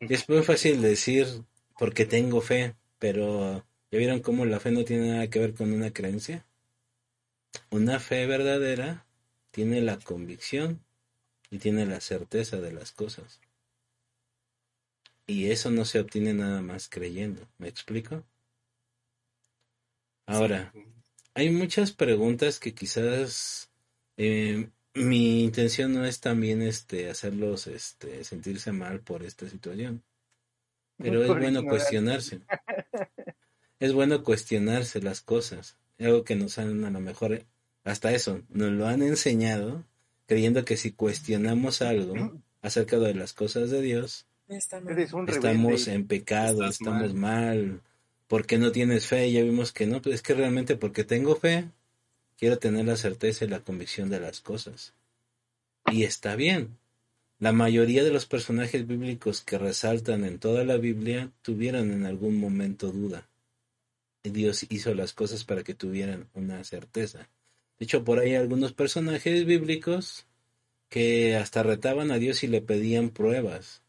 [0.00, 1.26] es muy fácil decir
[1.78, 5.72] porque tengo fe, pero ¿ya vieron cómo la fe no tiene nada que ver con
[5.72, 6.44] una creencia?
[7.70, 9.06] Una fe verdadera
[9.50, 10.84] tiene la convicción
[11.50, 13.40] y tiene la certeza de las cosas.
[15.26, 17.48] Y eso no se obtiene nada más creyendo.
[17.58, 18.24] ¿Me explico?
[20.26, 20.72] Ahora,
[21.34, 23.70] hay muchas preguntas que quizás
[24.16, 30.02] eh, mi intención no es también este hacerlos este sentirse mal por esta situación
[30.96, 32.40] pero es bueno cuestionarse
[33.80, 37.44] es bueno cuestionarse las cosas algo que nos han a lo mejor
[37.84, 39.84] hasta eso nos lo han enseñado
[40.26, 44.26] creyendo que si cuestionamos algo acerca de las cosas de Dios
[45.26, 47.80] estamos en pecado estamos mal
[48.30, 51.64] porque no tienes fe, ya vimos que no, pues es que realmente porque tengo fe,
[52.38, 54.94] quiero tener la certeza y la convicción de las cosas.
[55.90, 56.78] Y está bien.
[57.40, 62.38] La mayoría de los personajes bíblicos que resaltan en toda la Biblia tuvieron en algún
[62.38, 63.26] momento duda.
[64.22, 67.30] Dios hizo las cosas para que tuvieran una certeza.
[67.78, 70.26] De hecho, por ahí hay algunos personajes bíblicos
[70.90, 73.82] que hasta retaban a Dios y le pedían pruebas,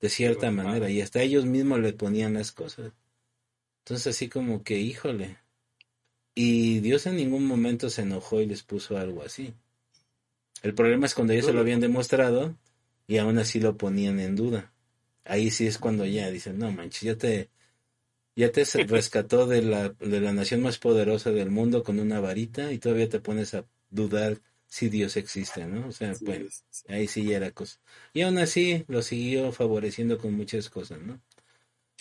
[0.00, 2.92] de cierta manera, y hasta ellos mismos le ponían las cosas.
[3.84, 5.38] Entonces así como que, híjole.
[6.34, 9.54] Y Dios en ningún momento se enojó y les puso algo así.
[10.62, 12.56] El problema es cuando ellos se lo habían demostrado
[13.06, 14.72] y aún así lo ponían en duda.
[15.24, 17.48] Ahí sí es cuando ya dicen, no manches, ya te,
[18.38, 22.72] ya te rescató de la, de la nación más poderosa del mundo con una varita
[22.72, 25.88] y todavía te pones a dudar si Dios existe, ¿no?
[25.88, 27.80] O sea, pues ahí sí ya era cosa.
[28.12, 31.20] Y aún así lo siguió favoreciendo con muchas cosas, ¿no?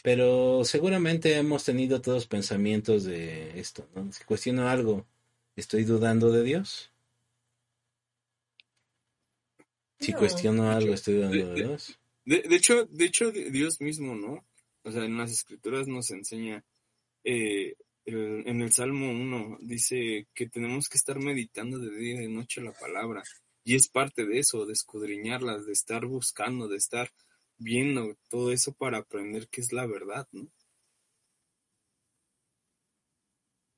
[0.04, 4.14] Pero seguramente hemos tenido todos pensamientos de esto, ¿no?
[4.14, 5.08] Si cuestiono algo,
[5.56, 6.92] ¿estoy dudando de Dios?
[10.00, 10.20] Si No.
[10.20, 12.00] cuestiono algo, estoy dando de- de de- Dios.
[12.26, 14.46] De, de hecho, de hecho, Dios mismo, ¿no?
[14.88, 16.64] O sea, en las escrituras nos enseña,
[17.26, 17.76] eh,
[18.06, 22.62] en el Salmo 1, dice que tenemos que estar meditando de día y de noche
[22.62, 23.22] la palabra.
[23.66, 27.12] Y es parte de eso, de escudriñarlas, de estar buscando, de estar
[27.58, 30.50] viendo todo eso para aprender qué es la verdad, ¿no?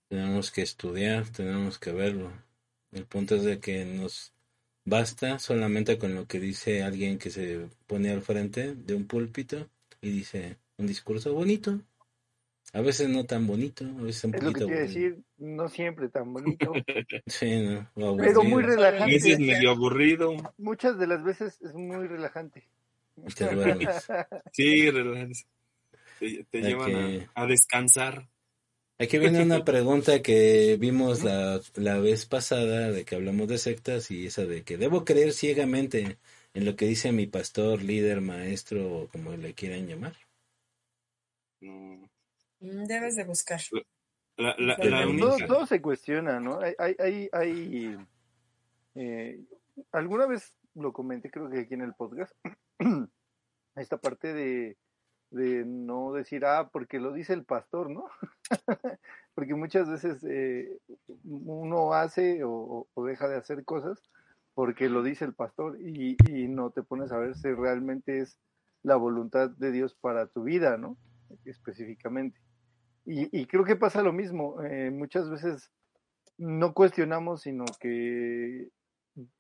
[0.10, 2.32] Tenemos que estudiar, tenemos que verlo.
[2.92, 4.36] El punto es de que nos
[4.86, 9.72] basta solamente con lo que dice alguien que se pone al frente de un púlpito
[10.02, 11.80] y dice un discurso bonito.
[12.72, 15.02] A veces no tan bonito, a veces un Es lo que poquito quiero aburrido.
[15.10, 16.72] decir, no siempre tan bonito,
[17.26, 17.64] Sí,
[17.96, 18.74] no, pero muy aburrido.
[18.84, 19.14] A relajante.
[19.14, 20.34] veces medio aburrido.
[20.58, 22.68] Muchas de las veces es muy relajante.
[23.18, 24.08] Y te duermes.
[24.54, 25.46] Sí, relax.
[26.20, 28.30] Te, te llevan que- a, a descansar.
[29.02, 34.12] Aquí viene una pregunta que vimos la, la vez pasada de que hablamos de sectas
[34.12, 36.18] y esa de que debo creer ciegamente
[36.54, 40.16] en lo que dice mi pastor, líder, maestro o como le quieran llamar.
[41.62, 42.10] No.
[42.60, 43.60] Mm, Debes de buscar.
[44.38, 44.78] La, la
[45.20, 46.60] todo- todo, se cuestiona, ¿no?
[46.60, 47.98] Hay, hay, hay, hay,
[48.96, 49.40] eh,
[49.92, 52.34] alguna vez lo comenté, creo que aquí en el podcast,
[53.76, 54.78] esta parte de,
[55.32, 58.06] de no decir, ah, porque lo dice el pastor, ¿no?
[59.36, 60.78] porque muchas veces eh,
[61.26, 64.02] uno hace o, o deja de hacer cosas
[64.54, 68.38] porque lo dice el pastor y, y no te pones a ver si realmente es
[68.84, 70.98] la voluntad de Dios para tu vida, ¿no?
[71.46, 72.40] Específicamente.
[73.06, 74.62] Y, creo que pasa lo mismo.
[74.62, 75.72] eh, muchas veces
[76.38, 78.70] no cuestionamos, sino que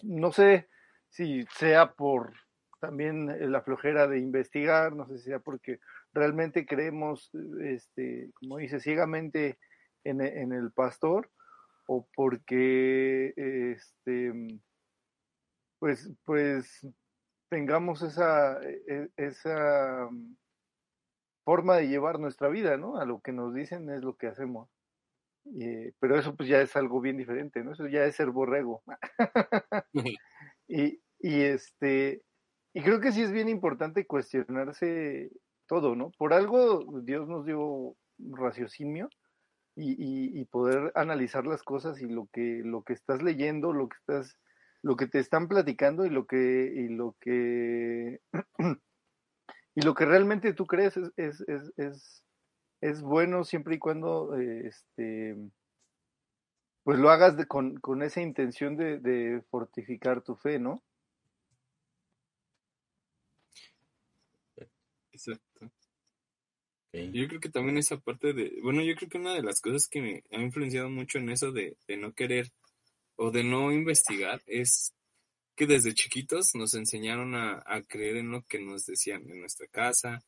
[0.01, 0.67] no sé
[1.09, 2.33] si sea por
[2.79, 5.79] también la flojera de investigar, no sé si sea porque
[6.13, 7.31] realmente creemos,
[7.61, 9.59] este, como dice, ciegamente
[10.03, 11.29] en, e- el pastor
[11.87, 14.33] o porque este
[15.79, 16.87] pues pues
[17.49, 20.09] tengamos esa e- esa
[21.50, 22.97] forma de llevar nuestra vida, ¿no?
[22.97, 24.70] A lo que nos dicen es lo que hacemos.
[25.60, 27.72] Eh, pero eso pues ya es algo bien diferente, ¿no?
[27.72, 28.84] Eso ya es ser borrego.
[30.68, 32.22] y, y este,
[32.76, 35.32] y creo que sí es bien importante cuestionarse
[35.68, 36.12] todo, ¿no?
[36.20, 39.10] Por algo Dios nos dio raciocinio
[39.76, 43.89] y, y, y poder analizar las cosas y lo que, lo que estás leyendo, lo
[43.89, 44.38] que estás,
[44.84, 48.20] lo que te están platicando y lo que, y lo que
[49.76, 52.24] y lo que realmente tú crees es, es, es, es,
[52.82, 55.36] es bueno siempre y cuando eh, este
[56.84, 60.82] pues lo hagas de, con, con esa intención de, de fortificar tu fe, ¿no?
[65.11, 65.70] Exacto.
[66.91, 69.88] Yo creo que también esa parte de, bueno, yo creo que una de las cosas
[69.88, 72.47] que me ha influenciado mucho en eso de, de no querer
[73.15, 74.93] o de no investigar es
[75.60, 79.68] que desde chiquitos nos enseñaron a, a creer en lo que nos decían en nuestra
[79.68, 80.24] casa,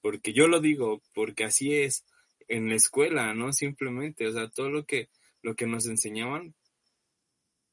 [0.00, 2.04] porque yo lo digo, porque así es
[2.48, 3.52] en la escuela, ¿no?
[3.52, 5.08] Simplemente, o sea, todo lo que,
[5.40, 6.56] lo que nos enseñaban,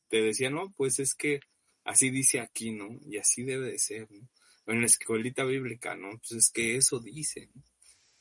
[0.07, 1.39] te decían, no, pues es que
[1.83, 2.99] así dice aquí, ¿no?
[3.01, 4.29] Y así debe de ser, ¿no?
[4.67, 6.11] En la escuelita bíblica, ¿no?
[6.19, 7.49] Pues es que eso dice.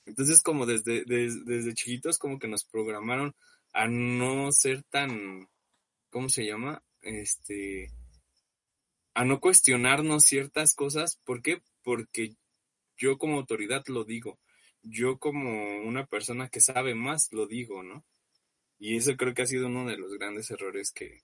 [0.06, 3.36] Entonces, como desde, desde, desde chiquitos, como que nos programaron
[3.74, 5.46] a no ser tan,
[6.08, 6.82] ¿cómo se llama?
[7.02, 7.90] Este,
[9.14, 11.18] a no cuestionarnos ciertas cosas.
[11.24, 11.62] ¿Por qué?
[11.82, 12.36] Porque
[12.96, 14.38] yo como autoridad lo digo.
[14.82, 18.04] Yo como una persona que sabe más lo digo, ¿no?
[18.78, 21.22] Y eso creo que ha sido uno de los grandes errores que,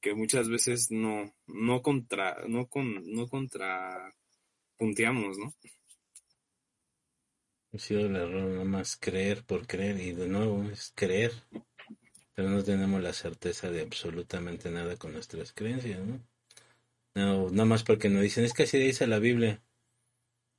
[0.00, 4.14] que muchas veces no, no contra, no con, no contra
[4.76, 5.54] punteamos, ¿no?
[7.72, 11.32] Ha sido el error nada más creer por creer y de nuevo es creer.
[12.34, 16.20] Pero no tenemos la certeza de absolutamente nada con nuestras creencias, ¿no?
[17.14, 19.62] No, nada más porque nos dicen, es que así dice la Biblia.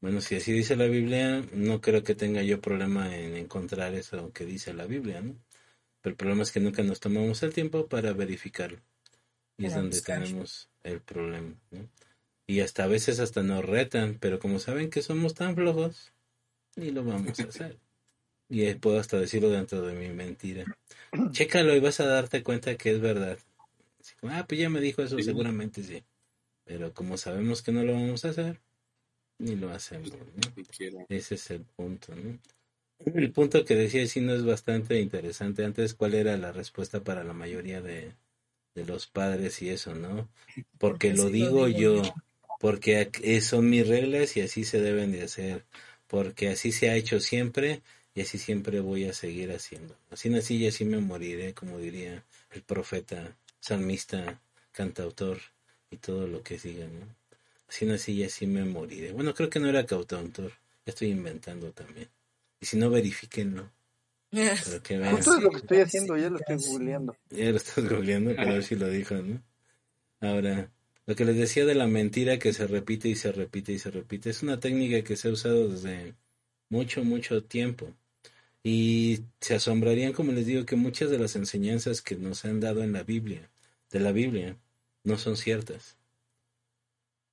[0.02, 4.32] Bueno, si así dice la Biblia, no creo que tenga yo problema en encontrar eso
[4.34, 5.36] que dice la Biblia, ¿no?
[6.02, 8.80] Pero el problema es que nunca nos tomamos el tiempo para verificarlo.
[9.58, 10.24] Y es donde buscar.
[10.24, 11.90] tenemos el problema, ¿no?
[12.48, 16.14] Y hasta a veces hasta nos retan, pero como saben que somos tan flojos,
[16.76, 17.80] ni lo vamos a hacer.
[18.48, 20.66] Y puedo hasta decirlo dentro de mi mentira.
[21.32, 23.40] Chécalo y vas a darte cuenta que es verdad.
[24.00, 25.24] Así ah, pues ya me dijo eso, Sí.
[25.24, 26.04] seguramente sí.
[26.66, 28.60] Pero como sabemos que no lo vamos a hacer,
[29.38, 30.12] ni lo hacemos.
[31.10, 32.38] Ese es el punto, ¿no?
[33.06, 35.64] El punto que decía no es bastante interesante.
[35.64, 38.14] Antes, ¿cuál era la respuesta para la mayoría de,
[38.74, 40.30] de los padres y eso, no?
[40.78, 42.02] Porque lo digo yo,
[42.60, 45.66] porque eh, son mis reglas y así se deben de hacer,
[46.08, 47.82] porque así se ha hecho siempre
[48.16, 49.96] y así siempre voy a seguir haciendo.
[50.10, 54.42] Así nací y así me moriré, como diría el profeta, salmista,
[54.72, 55.40] cantautor
[55.90, 57.06] y todo lo que siga, ¿no?
[57.68, 59.12] Así nací y así me moriré.
[59.12, 60.52] Bueno, creo que no era cantautor,
[60.86, 62.08] ya estoy inventando también.
[62.60, 63.70] Y si no, verifíquenlo.
[64.32, 65.16] Para que vean.
[65.16, 67.18] Justo es lo que estoy haciendo, ya lo estoy googleando.
[67.30, 69.42] Ya lo estás googleando para ver si lo dijo, ¿no?
[70.20, 70.72] Ahora,
[71.06, 73.92] lo que les decía de la mentira que se repite y se repite y se
[73.92, 76.16] repite, es una técnica que se ha usado desde
[76.70, 77.94] mucho, mucho tiempo.
[78.64, 82.84] Y se asombrarían, como les digo, que muchas de las enseñanzas que nos han dado
[82.84, 83.50] en la Biblia,
[83.92, 84.58] de la Biblia,
[85.06, 85.98] no son ciertas.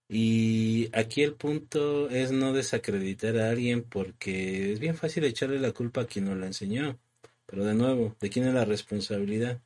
[0.09, 5.73] Y aquí el punto es no desacreditar a alguien porque es bien fácil echarle la
[5.73, 6.99] culpa a quien nos la enseñó.
[7.47, 9.63] Pero de nuevo, ¿de quién es la responsabilidad?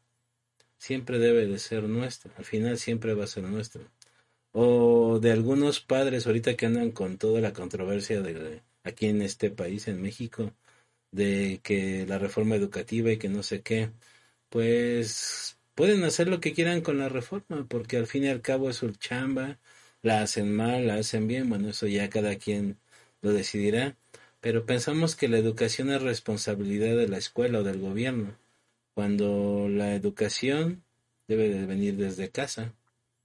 [0.78, 2.32] Siempre debe de ser nuestra.
[2.36, 3.82] Al final siempre va a ser nuestra.
[4.52, 9.50] O de algunos padres ahorita que andan con toda la controversia de aquí en este
[9.50, 10.52] país, en México,
[11.10, 13.90] de que la reforma educativa y que no sé qué,
[14.48, 18.70] pues pueden hacer lo que quieran con la reforma, porque al fin y al cabo
[18.70, 19.58] es su chamba,
[20.02, 22.78] la hacen mal, la hacen bien, bueno, eso ya cada quien
[23.20, 23.96] lo decidirá,
[24.40, 28.36] pero pensamos que la educación es responsabilidad de la escuela o del gobierno,
[28.94, 30.82] cuando la educación
[31.28, 32.72] debe de venir desde casa.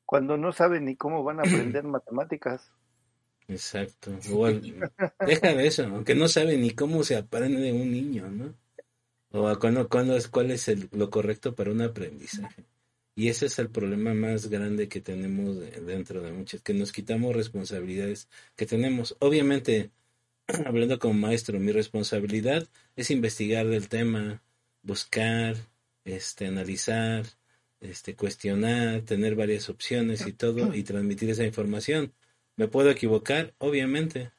[0.06, 2.70] Cuando no saben ni cómo van a aprender matemáticas.
[3.47, 4.12] Exacto.
[5.26, 8.54] deja de eso, aunque no saben ni cómo se aprende un niño, ¿no?
[9.32, 12.66] O cuando, cuando es, cuál es el, lo correcto para un aprendizaje.
[13.16, 17.36] Y ese es el problema más grande que tenemos dentro de muchas, que nos quitamos
[17.36, 19.16] responsabilidades que tenemos.
[19.20, 19.92] Obviamente,
[20.66, 24.44] hablando como maestro, mi responsabilidad es investigar del tema,
[24.82, 25.56] buscar,
[26.06, 27.26] este, analizar,
[27.80, 32.14] este, cuestionar, tener varias opciones y todo, y transmitir esa información.
[32.56, 33.54] ¿Me puedo equivocar?
[33.60, 34.32] Obviamente.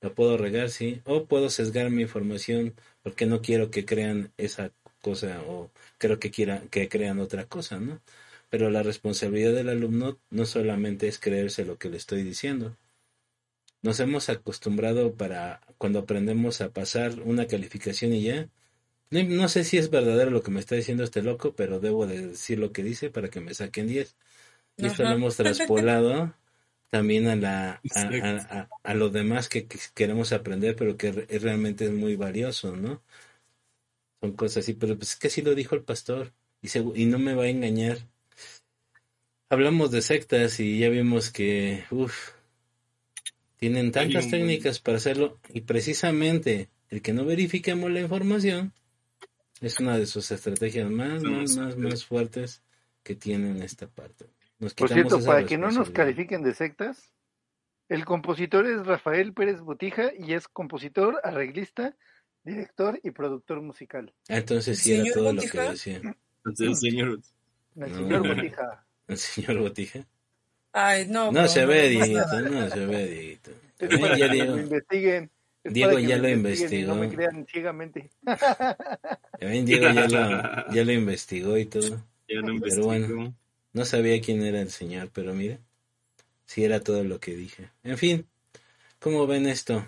[0.00, 1.00] La puedo regar, sí.
[1.04, 2.74] O puedo sesgar mi información
[3.04, 7.78] porque no quiero que crean esa cosa o creo que quieran que crean otra cosa,
[7.78, 8.00] ¿no?
[8.48, 12.76] Pero la responsabilidad del alumno no solamente es creerse lo que le estoy diciendo.
[13.82, 18.48] Nos hemos acostumbrado para cuando aprendemos a pasar una calificación y ya.
[19.10, 22.28] No, sé si es verdadero lo que me está diciendo este loco, pero debo de
[22.28, 24.16] decir lo que dice para que me saquen 10.
[24.78, 26.34] Y esto lo hemos traspolado
[26.94, 32.14] también a la a, a, lo demás que, queremos aprender, pero que realmente es muy
[32.14, 33.02] valioso, ¿no?
[34.20, 36.32] Son cosas así, pero pues es que así lo dijo el pastor
[36.62, 37.98] y, y no me va a engañar.
[39.48, 42.30] Hablamos de sectas y ya vimos que, uff,
[43.56, 48.72] tienen tantas técnicas para hacerlo y precisamente el que no verifiquemos la información
[49.60, 52.62] es una de sus estrategias más, más, más, más fuertes
[53.02, 54.26] que tienen esta parte.
[54.76, 57.12] Por cierto, para que no nos califiquen de sectas,
[57.88, 61.96] el compositor es Rafael Pérez Botija y es compositor, arreglista,
[62.42, 64.12] director y productor musical.
[64.28, 66.00] Ah, entonces sí era todo lo que decía.
[66.44, 67.20] el señor.
[67.76, 68.86] El señor Botija.
[69.08, 70.06] El señor Botija.
[70.72, 71.30] Ay, no.
[71.30, 73.50] No se ve, Dieguito, no se ve, Dieguito.
[73.78, 75.28] Es para ya que Diego.
[75.64, 76.94] Diego ya lo investigó.
[76.94, 78.10] No me crean ciegamente.
[79.40, 82.02] Diego ya lo, ya lo investigó y todo.
[82.28, 82.90] Ya lo investigó.
[82.90, 83.34] Pero bueno,
[83.74, 85.58] no sabía quién era el señor, pero mire,
[86.46, 87.70] sí era todo lo que dije.
[87.82, 88.26] En fin,
[89.00, 89.86] ¿cómo ven esto?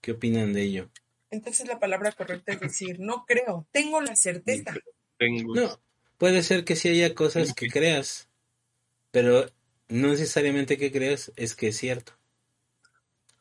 [0.00, 0.88] ¿Qué opinan de ello?
[1.30, 4.72] Entonces la palabra correcta es decir, no creo, tengo la certeza.
[5.18, 5.80] No,
[6.16, 8.28] puede ser que sí haya cosas que creas,
[9.10, 9.50] pero
[9.88, 12.12] no necesariamente que creas es que es cierto.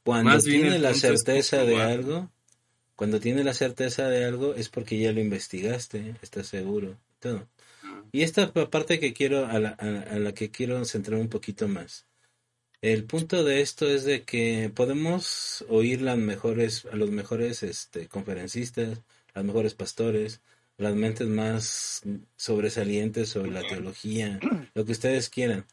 [0.04, 2.32] Cuando tiene la certeza de algo,
[2.96, 7.48] cuando tiene la certeza de algo es porque ya lo investigaste, estás seguro, todo.
[8.16, 12.06] Y esta parte que quiero, a la, a, la que quiero centrar un poquito más.
[12.80, 18.08] El punto de esto es de que podemos oír las mejores, a los mejores este,
[18.08, 19.02] conferencistas,
[19.34, 20.40] los mejores pastores,
[20.78, 22.04] las mentes más
[22.38, 24.40] sobresalientes sobre la teología,
[24.74, 25.66] lo que ustedes quieran.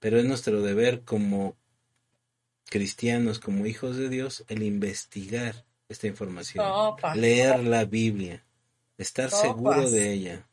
[0.00, 1.54] Pero es nuestro deber como
[2.68, 6.66] cristianos, como hijos de Dios, el investigar esta información,
[7.14, 8.44] leer la Biblia,
[8.98, 10.46] estar seguro de ella,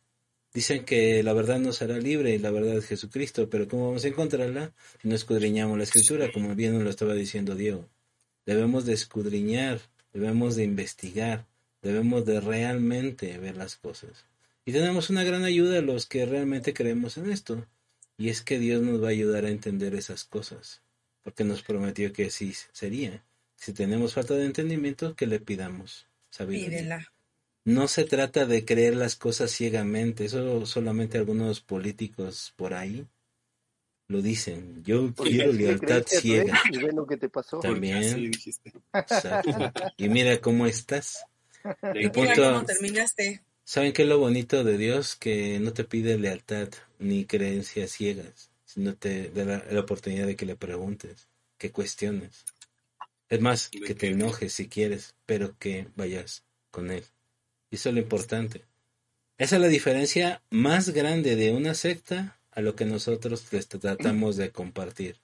[0.54, 4.06] Dicen que la verdad nos hará libre y la verdad es Jesucristo, pero ¿cómo vamos
[4.06, 7.90] a encontrarla si no escudriñamos la escritura, como bien nos lo estaba diciendo Diego?
[8.46, 9.80] Debemos de escudriñar,
[10.14, 11.48] debemos de investigar,
[11.82, 14.26] debemos de realmente ver las cosas.
[14.64, 17.66] Y tenemos una gran ayuda a los que realmente creemos en esto,
[18.18, 20.82] y es que Dios nos va a ayudar a entender esas cosas,
[21.24, 23.24] porque nos prometió que así sería.
[23.56, 27.12] Si tenemos falta de entendimiento, que le pidamos sabiduría.
[27.66, 33.08] No se trata de creer las cosas ciegamente, eso solamente algunos políticos por ahí
[34.08, 34.84] lo dicen.
[34.84, 36.60] Yo quiero lealtad ciega.
[36.72, 37.60] Y ve lo que te pasó.
[37.60, 38.32] También.
[39.98, 41.26] Y mira cómo estás.
[41.96, 43.42] Y punto, cómo terminaste.
[43.64, 45.16] ¿Saben qué es lo bonito de Dios?
[45.16, 46.68] Que no te pide lealtad
[47.00, 52.44] ni creencias ciegas, sino te da la, la oportunidad de que le preguntes, que cuestiones.
[53.30, 57.06] Es más, que te enojes si quieres, pero que vayas con él.
[57.74, 58.66] Y eso es lo importante.
[59.40, 64.38] Esa es la diferencia más grande de una secta a lo que nosotros les tratamos
[64.38, 65.16] de compartir.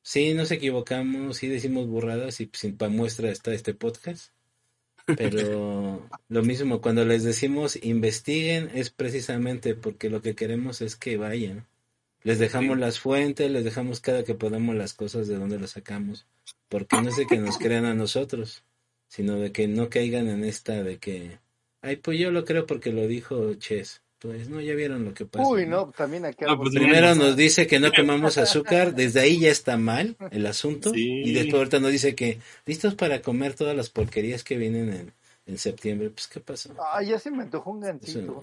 [0.00, 4.32] Sí, nos equivocamos, sí decimos burradas y sin pa muestra está este podcast.
[5.18, 11.18] Pero lo mismo, cuando les decimos investiguen es precisamente porque lo que queremos es que
[11.18, 11.66] vayan.
[12.22, 12.80] Les dejamos Sí.
[12.80, 16.26] las fuentes, les dejamos cada que podamos las cosas de donde las sacamos.
[16.70, 18.64] Porque no es de que nos crean a nosotros,
[19.08, 21.38] sino de que no caigan en esta de que,
[21.86, 24.02] ay, pues yo lo creo porque lo dijo Ches.
[24.18, 25.46] Pues no, ya vieron lo que pasa.
[25.46, 25.86] Uy, ¿no?
[25.86, 26.22] no, también.
[26.22, 30.46] No, pues, Primero nos dice que no comamos azúcar, desde ahí ya está mal el
[30.46, 30.90] asunto.
[30.90, 31.22] Sí.
[31.24, 35.12] Y después ahorita nos dice que listos para comer todas las porquerías que vienen en,
[35.44, 36.10] en septiembre.
[36.10, 36.74] Pues, ¿qué pasó?
[36.78, 38.40] Ah, ya se me antojó un gancito.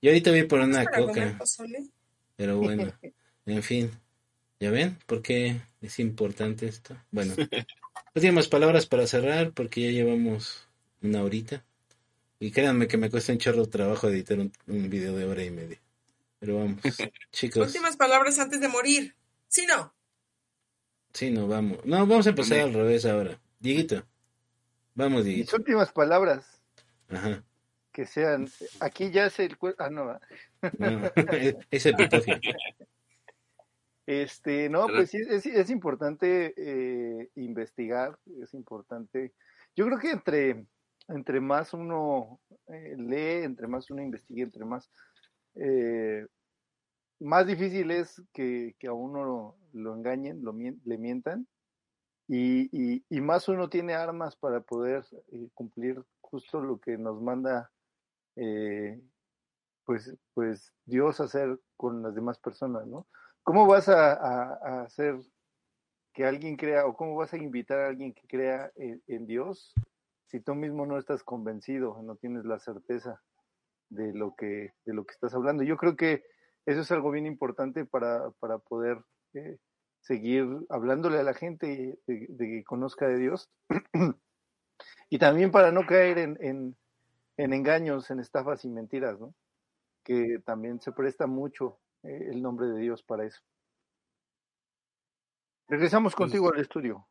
[0.00, 1.44] Yo ahorita voy por una ¿Para comer coca,
[2.36, 2.92] pero bueno,
[3.46, 3.90] en fin.
[4.60, 6.96] ¿Ya ven por qué es importante esto?
[7.10, 7.34] Bueno,
[8.14, 10.67] últimas palabras para cerrar, porque ya llevamos
[11.02, 11.64] una horita.
[12.40, 15.44] Y créanme que me cuesta un chorro de trabajo editar un, un video de hora
[15.44, 15.80] y media.
[16.38, 16.80] Pero vamos,
[17.32, 17.66] chicos.
[17.66, 19.14] Últimas palabras antes de morir.
[19.48, 19.92] Sí, no.
[21.12, 21.84] Sí, no, vamos.
[21.84, 23.40] No, vamos a empezar al revés ahora.
[23.58, 24.04] Dieguito.
[24.94, 25.56] Vamos, Mis Dieguito.
[25.56, 26.62] últimas palabras
[27.08, 27.42] Ajá.
[27.92, 28.48] que sean.
[28.80, 29.56] Aquí ya es el.
[29.78, 30.18] Ah, no.
[30.78, 31.10] No,
[31.70, 32.38] es epitafio.
[34.06, 39.34] Este, no, pues sí, es, es importante eh, investigar, es importante.
[39.76, 40.64] Yo creo que entre,
[41.08, 44.90] entre más uno eh, lee, entre más uno investiga, entre más,
[45.54, 46.26] eh,
[47.20, 51.46] más difícil es que, que a uno lo, engañen, lo le mientan,
[52.30, 55.02] y, y, más uno tiene armas para poder
[55.32, 57.70] eh, cumplir justo lo que nos manda
[59.84, 63.06] pues, pues Dios hacer con las demás personas, ¿no?
[63.42, 65.18] ¿Cómo vas a, hacer
[66.12, 69.74] que alguien crea o cómo vas a invitar a alguien que crea en Dios
[70.28, 73.22] si tú mismo no estás convencido, no tienes la certeza
[73.88, 75.62] de lo que, de lo que estás hablando?
[75.62, 76.22] Yo creo que
[76.66, 78.98] eso es algo bien importante para, para poder
[79.32, 79.58] eh,
[80.00, 83.50] seguir hablándole a la gente de, de que conozca de Dios
[85.08, 86.76] y también para no caer en, en,
[87.38, 89.34] en engaños, en estafas y mentiras, ¿no?
[90.04, 93.40] Que también se presta mucho eh, el nombre de Dios para eso.
[95.68, 97.06] Regresamos contigo al estudio.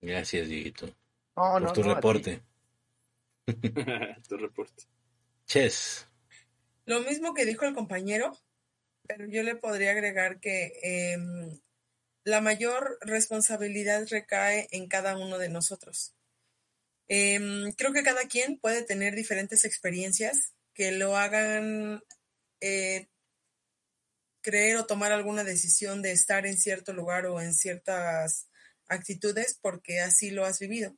[0.00, 0.86] Gracias, Dieguito.
[1.36, 2.42] No, por no, tu no, reporte.
[4.28, 4.84] tu reporte.
[5.46, 6.08] Ches.
[6.86, 8.32] Lo mismo que dijo el compañero,
[9.06, 11.60] pero yo le podría agregar que em,
[12.24, 16.14] la mayor responsabilidad recae en cada uno de nosotros.
[17.08, 22.02] Em, creo que cada quien puede tener diferentes experiencias que lo hagan
[22.60, 23.08] eh,
[24.40, 28.48] creer o tomar alguna decisión de estar en cierto lugar o en ciertas
[28.88, 30.96] actitudes porque así lo has vivido.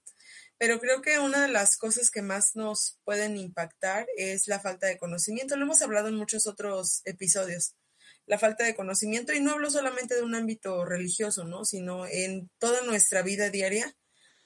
[0.59, 4.89] Pero creo que una de las cosas que más nos pueden impactar es la falta
[4.89, 5.57] de conocimiento.
[5.57, 7.77] Lo hemos hablado en muchos otros episodios.
[8.27, 11.65] La falta de conocimiento, y no hablo solamente de un ámbito religioso, ¿no?
[11.65, 13.97] Sino en toda nuestra vida diaria,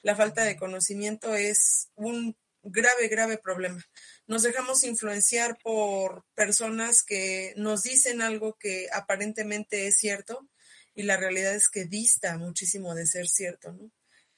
[0.03, 3.85] la falta de conocimiento es un grave, grave problema.
[4.27, 10.49] Nos dejamos influenciar por personas que nos dicen algo que aparentemente es cierto
[10.95, 13.91] y la realidad es que dista muchísimo de ser cierto, ¿no?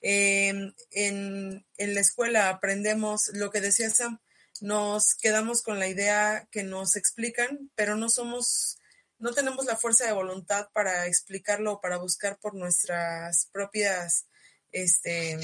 [0.07, 0.53] Eh,
[0.91, 4.21] en, la escuela aprendemos lo que decía Sam,
[4.61, 8.77] nos quedamos con la idea que nos explican, pero no somos,
[9.19, 14.27] no tenemos la fuerza de voluntad para explicarlo o para buscar por nuestras propias,
[14.73, 15.39] este,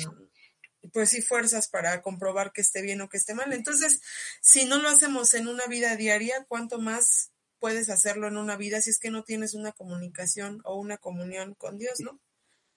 [0.93, 3.55] pues sí, fuerzas para comprobar que esté bien o que esté mal.
[3.55, 4.03] Entonces,
[4.43, 7.31] si no lo hacemos en una vida diaria, ¿cuánto más
[7.61, 11.55] puedes hacerlo en una vida si es que no tienes una comunicación o una comunión
[11.55, 12.21] con Dios, ¿no?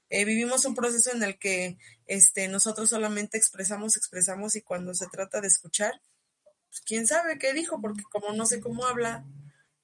[0.10, 5.08] Eh, vivimos un proceso en el que este, nosotros solamente expresamos, expresamos y cuando se
[5.08, 6.02] trata de escuchar,
[6.70, 9.26] pues quién sabe qué dijo, porque como no sé cómo habla,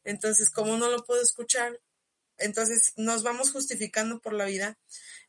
[0.03, 1.80] entonces como no lo puedo escuchar,
[2.38, 4.78] entonces nos vamos justificando por la vida,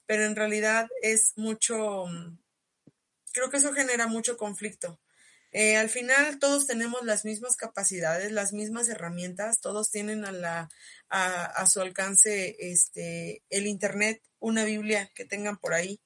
[0.07, 2.05] pero en realidad es mucho,
[3.33, 5.01] creo que eso genera mucho conflicto.
[5.53, 10.69] Eh, al final todos tenemos las mismas capacidades, las mismas herramientas, todos tienen a, la,
[11.09, 16.01] a, a su alcance este, el Internet, una Biblia que tengan por ahí.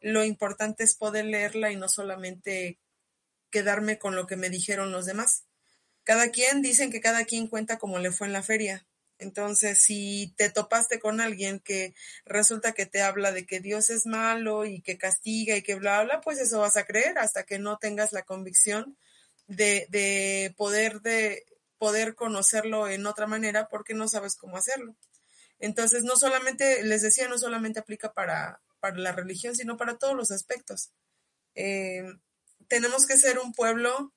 [0.00, 2.78] Lo importante es poder leerla y no solamente
[3.50, 5.44] quedarme con lo que me dijeron los demás.
[6.04, 8.86] Cada quien, dicen que cada quien cuenta como le fue en la feria.
[9.18, 14.06] Entonces, si te topaste con alguien que resulta que te habla de que Dios es
[14.06, 17.58] malo y que castiga y que bla, bla, pues eso vas a creer hasta que
[17.58, 18.96] no tengas la convicción
[19.48, 21.44] de, de poder de
[21.78, 24.94] poder conocerlo en otra manera porque no sabes cómo hacerlo.
[25.58, 30.14] Entonces, no solamente, les decía, no solamente aplica para, para la religión, sino para todos
[30.14, 30.92] los aspectos.
[31.54, 32.04] Eh,
[32.68, 34.12] tenemos que ser un pueblo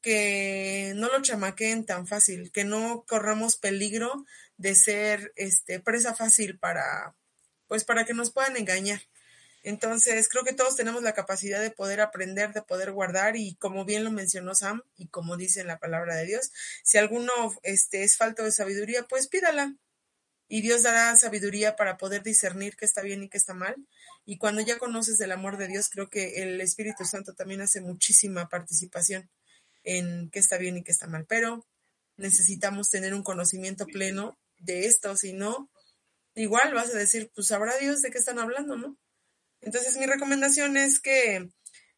[0.00, 4.26] que no lo chamaquen tan fácil, que no corramos peligro
[4.56, 7.16] de ser este, presa fácil para,
[7.66, 9.00] pues para que nos puedan engañar.
[9.64, 13.84] Entonces, creo que todos tenemos la capacidad de poder aprender, de poder guardar y como
[13.84, 16.52] bien lo mencionó Sam y como dice en la palabra de Dios,
[16.84, 19.74] si alguno este, es falto de sabiduría, pues pídala.
[20.48, 23.76] Y Dios dará sabiduría para poder discernir qué está bien y qué está mal.
[24.24, 27.80] Y cuando ya conoces el amor de Dios, creo que el Espíritu Santo también hace
[27.80, 29.30] muchísima participación
[29.84, 31.26] en qué está bien y qué está mal.
[31.26, 31.66] Pero
[32.16, 35.70] necesitamos tener un conocimiento pleno de esto, si no,
[36.34, 38.96] igual vas a decir, pues sabrá Dios de qué están hablando, ¿no?
[39.60, 41.48] Entonces mi recomendación es que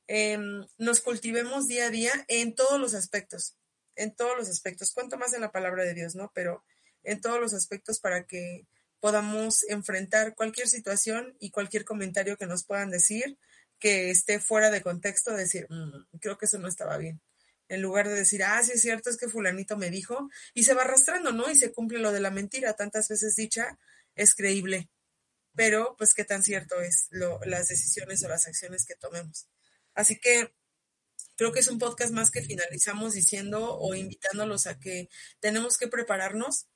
[0.07, 3.57] em, nos cultivemos día a día en todos los aspectos,
[3.97, 6.31] en todos los aspectos, cuanto más en la palabra de Dios, ¿no?
[6.35, 6.65] Pero
[7.03, 8.67] en todos los aspectos para que
[9.01, 13.39] podamos enfrentar cualquier situación y cualquier comentario que nos puedan decir
[13.79, 17.21] que esté fuera de contexto, decir, mm, creo que eso no estaba bien.
[17.69, 20.75] En lugar de decir, ah, sí es cierto, es que fulanito me dijo, y se
[20.75, 21.51] va arrastrando, ¿no?
[21.51, 23.79] Y se cumple lo de la mentira, tantas veces dicha,
[24.17, 24.91] es creíble
[25.55, 29.49] pero pues qué tan cierto es lo, las decisiones o las acciones que tomemos.
[29.95, 30.55] Así que
[31.37, 35.09] creo que es un podcast más que finalizamos diciendo o invitándolos a que
[35.41, 36.69] tenemos que prepararnos,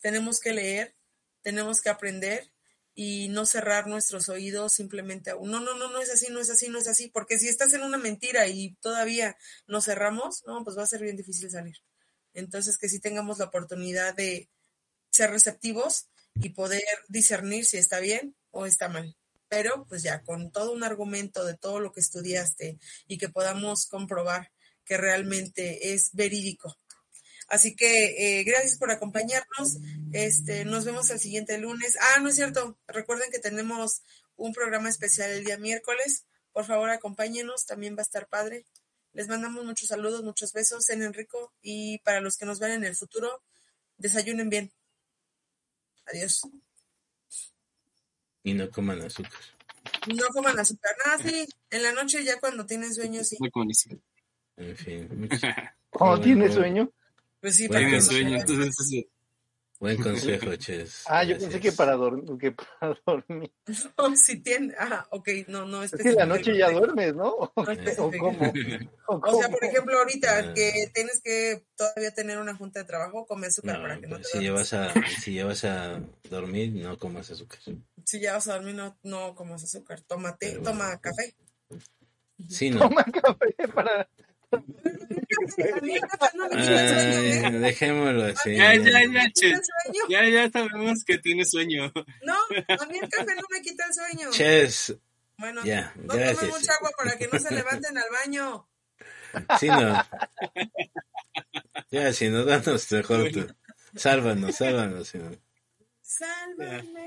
[0.00, 0.94] tenemos que leer,
[1.42, 2.50] tenemos que aprender
[2.94, 6.40] y no cerrar nuestros oídos simplemente a un no, no, no, no es así, no
[6.40, 9.36] es así, no es así, porque si estás en una mentira y todavía
[9.66, 11.76] nos cerramos, no, pues va a ser bien difícil salir.
[12.32, 14.50] Entonces, que sí tengamos la oportunidad de
[15.10, 19.16] ser receptivos y poder discernir si está bien o está mal.
[19.48, 23.86] Pero pues ya con todo un argumento de todo lo que estudiaste y que podamos
[23.86, 24.52] comprobar
[24.84, 26.76] que realmente es verídico.
[27.48, 29.78] Así que eh, gracias por acompañarnos.
[30.12, 31.96] Este, nos vemos el siguiente lunes.
[32.00, 32.76] Ah, no es cierto.
[32.88, 34.02] Recuerden que tenemos
[34.36, 36.24] un programa especial el día miércoles.
[36.52, 37.66] Por favor, acompáñenos.
[37.66, 38.66] También va a estar padre.
[39.12, 42.84] Les mandamos muchos saludos, muchos besos en Enrico y para los que nos ven en
[42.84, 43.42] el futuro,
[43.96, 44.70] desayunen bien.
[46.06, 46.42] Adiós.
[48.42, 49.40] Y no coman azúcar.
[50.14, 50.94] No coman azúcar.
[51.04, 51.48] Nada, sí.
[51.70, 53.36] En la noche ya cuando tienen sueño, sí.
[53.40, 53.98] Muy buenísimo.
[54.56, 55.28] En fin.
[55.88, 56.92] ¿Cómo tiene sueño?
[57.46, 59.06] Pues sí, que no sueño, entonces
[59.78, 61.04] Buen consejo, Ches.
[61.06, 63.52] Ah, yo pensé que para, dor- que para dormir.
[63.96, 67.30] No, si tiene, ah, ok, no, no Es que en la noche ya duermes, ¿no?
[67.54, 67.94] ¿O, No qué?
[67.98, 68.52] ¿O cómo?
[69.06, 70.54] ¿O sea, por ejemplo, ahorita Ah.
[70.54, 74.16] que tienes que todavía tener una junta de trabajo, come azúcar No, para que no
[74.16, 74.70] te pues, si duermas.
[74.72, 77.60] llevas a si llevas a dormir, no comas azúcar.
[78.04, 80.00] Si ya vas a dormir, no, no comas azúcar.
[80.00, 81.34] Tómate, toma bueno, pues, café.
[82.48, 82.80] Sí, no.
[82.80, 84.08] Toma café para...
[86.52, 88.56] Ay, dejémoslo así.
[88.56, 89.32] Ya, ya, ya,
[90.08, 91.92] Ya, ya sabemos que tiene sueño.
[92.22, 94.30] No, a mí el café no me quita el sueño.
[94.30, 94.96] Ches.
[95.38, 96.50] Bueno, ya, no gracias.
[96.50, 98.68] mucha agua para que no se levanten al baño.
[99.60, 100.02] Sí, no.
[101.90, 103.46] Ya, si no, danos mejor tú.
[103.94, 105.12] Sálvanos, sálvanos,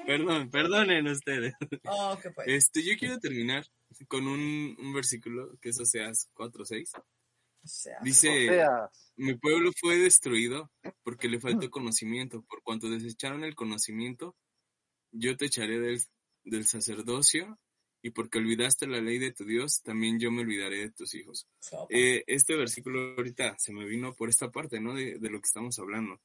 [0.06, 1.54] Perdón, perdonen ustedes.
[1.86, 2.47] Oh, pues.
[2.47, 3.66] Este, yo quiero terminar
[4.08, 6.91] con un, un versículo que eso Oseas 4, 6.
[8.03, 8.49] Dice,
[9.16, 10.72] mi pueblo fue destruido
[11.03, 12.43] porque le faltó conocimiento.
[12.43, 14.36] Por cuanto desecharon el conocimiento,
[15.12, 16.01] yo te echaré del,
[16.43, 17.60] del, sacerdocio
[18.01, 21.47] y porque olvidaste la ley de tu Dios, también yo me olvidaré de tus hijos.
[21.89, 24.93] Eh, este versículo ahorita se me vino por esta parte, ¿no?
[24.93, 26.20] De, de lo que estamos hablando.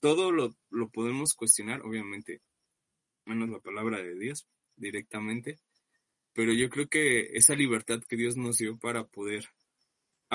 [0.00, 2.42] Todo lo, lo, podemos cuestionar, obviamente,
[3.24, 5.58] menos la palabra de Dios directamente,
[6.34, 9.48] pero yo creo que esa libertad que Dios nos dio para poder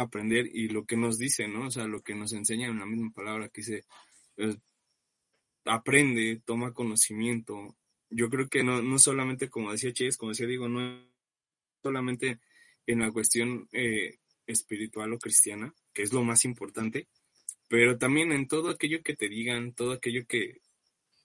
[0.02, 1.68] aprender y lo que nos dice, ¿no?
[1.68, 3.84] O sea, lo que nos enseña en la misma palabra que dice,
[4.38, 4.56] eh,
[5.66, 7.76] aprende, toma conocimiento.
[8.10, 11.00] Yo creo que no, no solamente, como decía Ches, como decía Diego, no
[11.84, 12.40] solamente
[12.88, 17.08] en la cuestión eh, espiritual o cristiana, que es lo más importante,
[17.68, 20.62] pero también en todo aquello que te digan, todo aquello que,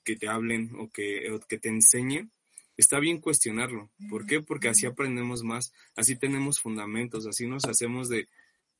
[0.04, 2.30] que te hablen o que, o que te enseñen,
[2.76, 3.90] está bien cuestionarlo.
[4.10, 4.42] ¿Por qué?
[4.42, 8.28] Porque así aprendemos más, así tenemos fundamentos, así nos hacemos de,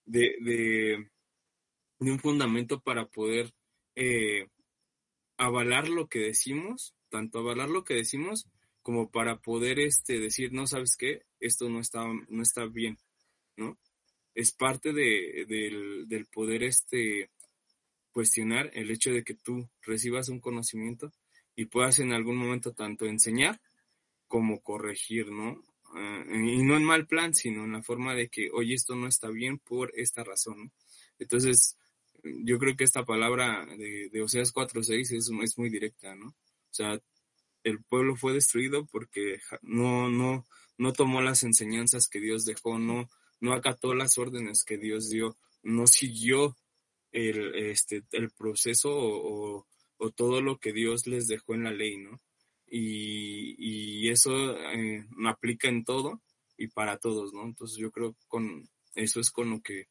[0.07, 1.11] de, de,
[1.99, 3.53] de un fundamento para poder
[3.97, 4.49] eh,
[5.37, 8.47] avalar lo que decimos, tanto avalar lo que decimos
[8.83, 11.23] como para poder este, decir, no, ¿sabes qué?
[11.41, 12.99] Esto no está, no está bien,
[13.57, 13.79] ¿no?
[14.35, 17.31] Es parte de, del, del poder este,
[18.13, 21.13] cuestionar el hecho de que tú recibas un conocimiento
[21.57, 23.61] y puedas en algún momento tanto enseñar
[24.29, 25.63] como corregir, ¿no?
[25.95, 29.07] Uh, y no en mal plan, sino en la forma de que, oye, esto no
[29.07, 30.73] está bien por esta razón.
[31.19, 31.77] Entonces,
[32.23, 36.29] yo creo que esta palabra de, de Oseas 4.6 es, es muy directa, ¿no?
[36.29, 37.01] O sea,
[37.63, 40.45] el pueblo fue destruido porque no, no,
[40.79, 43.09] no tomó las enseñanzas que Dios dejó, no,
[43.41, 46.57] no acató las órdenes que Dios dio, no siguió
[47.13, 49.67] el, este, el proceso o,
[49.99, 52.21] o, todo lo que Dios les dejó en la ley, ¿no?
[52.77, 56.21] Y, y eso eh, aplica en todo
[56.57, 57.45] y para todos, ¿no?
[57.45, 59.85] Entonces yo creo que con eso es con lo que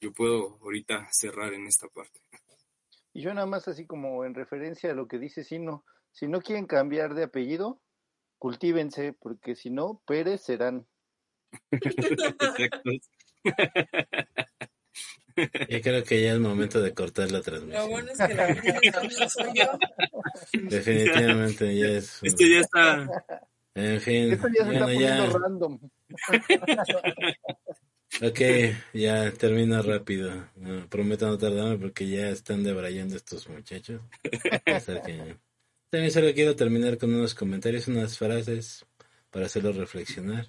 [0.00, 2.20] yo puedo ahorita cerrar en esta parte.
[3.12, 6.40] Y yo nada más así como en referencia a lo que dice Sino, si no
[6.40, 7.82] quieren cambiar de apellido,
[8.38, 10.86] cultívense, porque si no, Pérez serán.
[15.68, 17.82] Yo creo que ya es momento de cortar la transmisión.
[17.82, 19.78] Lo bueno es que la soy yo.
[20.52, 22.18] Definitivamente ya es.
[22.22, 23.24] Esto ya está.
[23.74, 24.32] En fin.
[24.32, 25.78] Esto ya se está poniendo random.
[28.20, 28.40] Ok,
[28.92, 30.48] ya termino rápido.
[30.90, 34.02] prometo no tardarme porque ya están debrayando estos muchachos.
[35.88, 38.84] También solo quiero terminar con unos comentarios, unas frases
[39.30, 40.46] para hacerlos reflexionar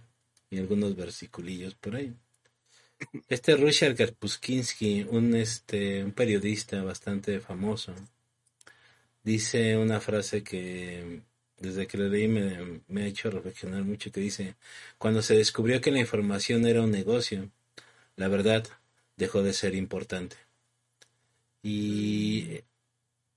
[0.50, 2.14] y algunos versiculillos por ahí.
[3.30, 7.94] Este Richard Karpuskinski, un, este, un periodista bastante famoso,
[9.24, 11.22] dice una frase que
[11.58, 14.56] desde que lo leí me, me, ha hecho reflexionar mucho, que dice,
[14.98, 17.50] cuando se descubrió que la información era un negocio,
[18.18, 18.68] la verdad
[19.18, 20.36] dejó de ser importante.
[21.64, 22.62] Y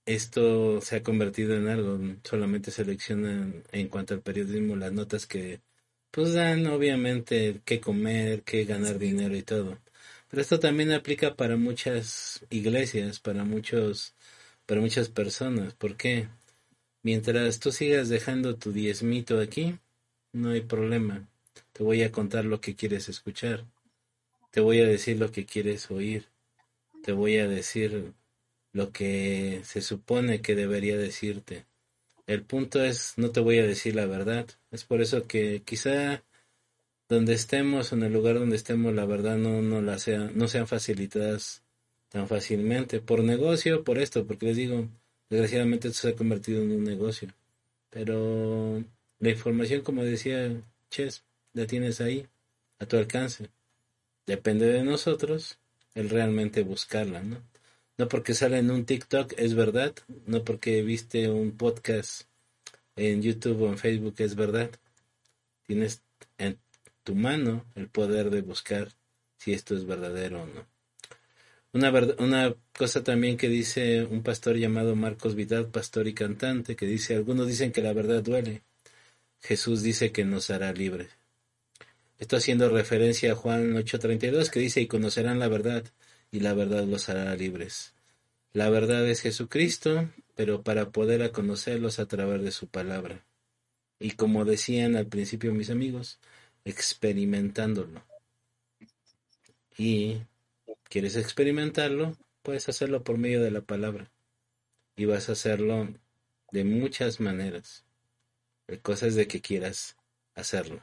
[0.07, 5.61] esto se ha convertido en algo, solamente seleccionan en cuanto al periodismo las notas que
[6.17, 9.77] pues dan obviamente qué comer, qué ganar dinero y todo.
[10.31, 14.15] Pero esto también aplica para muchas iglesias, para muchos,
[14.65, 15.75] para muchas personas.
[15.75, 16.29] ¿Por qué?
[17.03, 19.79] Mientras tú sigas dejando tu diezmito aquí,
[20.33, 21.29] no hay problema.
[21.75, 23.67] Te voy a contar lo que quieres escuchar.
[24.51, 26.29] Te voy a decir lo que quieres oír.
[27.03, 28.15] Te voy a decir
[28.73, 31.67] lo que se supone que debería decirte.
[32.27, 34.47] El punto es, no te voy a decir la verdad.
[34.71, 36.23] Es por eso que quizá
[37.09, 40.67] donde estemos, en el lugar donde estemos, la verdad no, no, la sea, no sean
[40.67, 41.63] facilitadas
[42.09, 43.01] tan fácilmente.
[43.01, 44.89] Por negocio, por esto, porque les digo,
[45.31, 47.29] desgraciadamente esto se ha convertido en un negocio.
[47.91, 48.83] Pero
[49.21, 50.53] la información, como decía
[50.91, 52.27] Ches, la tienes ahí,
[52.79, 53.49] a tu alcance.
[54.27, 55.59] Depende de nosotros
[55.95, 57.41] el realmente buscarla, ¿no?
[57.99, 59.95] No porque sale en un TikTok es verdad,
[60.27, 62.23] no porque viste un podcast
[62.95, 64.71] en YouTube o en Facebook es verdad.
[65.67, 66.03] Tienes
[66.39, 66.59] en
[67.05, 68.93] tu mano el poder de buscar
[69.39, 70.67] si esto es verdadero o no.
[71.73, 76.87] Una, una cosa también que dice un pastor llamado Marcos Vidal, pastor y cantante, que
[76.87, 78.63] dice, algunos dicen que la verdad duele.
[79.41, 81.11] Jesús dice que nos hará libres.
[82.19, 85.85] Esto haciendo referencia a Juan 8:32 que dice, y conocerán la verdad,
[86.37, 87.95] y la verdad los hará libres.
[88.53, 93.25] La verdad es Jesucristo, pero para poder conocerlos a través de su palabra.
[93.99, 96.21] Y como decían al principio mis amigos,
[96.67, 98.05] experimentándolo.
[99.79, 100.19] Y
[100.91, 104.11] quieres experimentarlo, puedes hacerlo por medio de la palabra.
[104.95, 105.89] Y vas a hacerlo
[106.53, 107.87] de muchas maneras.
[108.67, 109.97] La cosa de que quieras
[110.35, 110.83] hacerlo.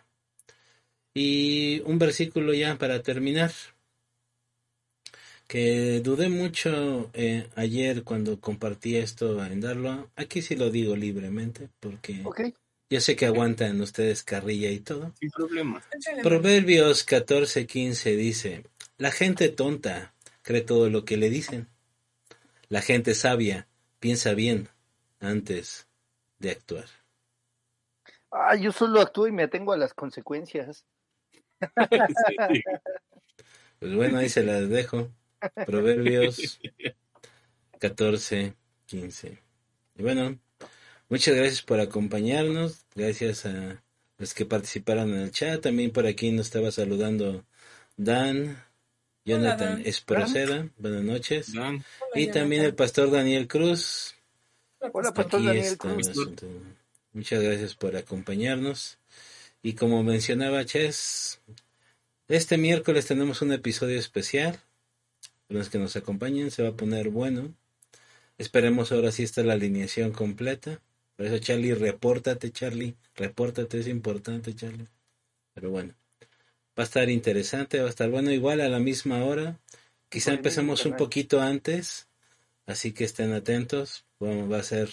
[1.13, 3.51] Y un versículo ya para terminar
[5.47, 10.09] que dudé mucho eh, ayer cuando compartí esto en darlo.
[10.15, 12.23] Aquí sí lo digo libremente porque
[12.89, 15.13] yo sé que aguantan ustedes carrilla y todo.
[15.19, 15.81] Sin problema.
[16.21, 18.63] Proverbios 14:15 dice,
[18.97, 21.67] la gente tonta cree todo lo que le dicen.
[22.69, 23.67] La gente sabia
[23.99, 24.69] piensa bien
[25.19, 25.87] antes
[26.39, 26.85] de actuar.
[28.31, 30.85] Ah, yo solo actúo y me atengo a las consecuencias.
[33.79, 35.09] Pues bueno, ahí se las dejo.
[35.65, 36.59] Proverbios
[37.79, 38.53] 14,
[38.85, 39.37] 15.
[39.95, 40.39] Y bueno,
[41.09, 42.85] muchas gracias por acompañarnos.
[42.95, 43.83] Gracias a
[44.17, 45.61] los que participaron en el chat.
[45.61, 47.45] También por aquí nos estaba saludando
[47.97, 48.57] Dan,
[49.25, 50.69] Jonathan Esproceda.
[50.77, 51.53] Buenas noches.
[52.15, 54.15] y también el pastor Daniel Cruz.
[54.79, 56.11] Hola, pastor Daniel Cruz.
[57.13, 58.97] Muchas gracias por acompañarnos.
[59.61, 61.39] Y como mencionaba Ches,
[62.27, 64.59] este miércoles tenemos un episodio especial
[65.49, 67.53] los que nos acompañen, se va a poner bueno.
[68.37, 70.81] Esperemos ahora sí está la alineación completa.
[71.15, 72.95] Por eso, Charlie, repórtate, Charlie.
[73.15, 74.87] Repórtate, es importante, Charlie.
[75.53, 75.93] Pero bueno,
[76.77, 78.31] va a estar interesante, va a estar bueno.
[78.31, 79.59] Igual a la misma hora.
[80.09, 82.07] Quizá empecemos un poquito antes.
[82.65, 84.05] Así que estén atentos.
[84.19, 84.89] Bueno, va a ser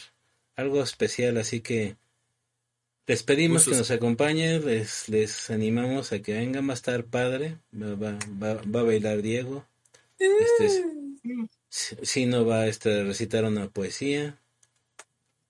[0.57, 1.97] algo especial, así que
[3.07, 7.57] les pedimos que nos acompañen, les, les animamos a que vengan, va a estar padre,
[7.75, 9.67] va, va, va a bailar Diego,
[10.21, 10.85] este
[12.03, 14.39] Sino va este, a recitar una poesía.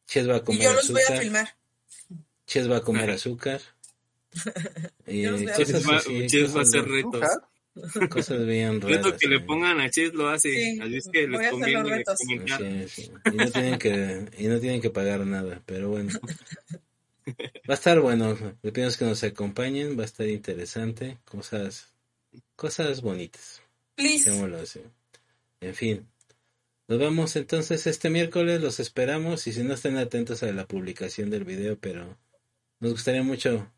[0.07, 1.23] Ches va a Y comer yo los voy a azúcar.
[1.23, 1.49] filmar.
[2.47, 3.61] Ches va a comer azúcar.
[5.07, 7.23] Y cosas va, así, Ches va a hacer retos.
[7.23, 7.49] ¿Azúcar?
[8.11, 9.05] Cosas bien raras.
[9.05, 10.51] Reto que le pongan a Ches lo hace.
[10.53, 12.19] Sí, Así es que voy a les hacer los conviene retos.
[12.19, 12.63] comentar.
[12.63, 13.13] Es, sí.
[13.25, 16.13] Y no tienen que, y no tienen que pagar nada, pero bueno.
[17.69, 21.93] Va a estar bueno, le pedimos que nos acompañen, va a estar interesante, cosas,
[22.57, 23.60] cosas bonitas,
[24.01, 24.31] Please.
[24.63, 24.81] así.
[25.61, 26.09] En fin,
[26.89, 31.31] nos vemos entonces este miércoles, los esperamos y si no estén atentos a la publicación
[31.31, 32.17] del video, pero
[32.81, 33.71] nos gustaría mucho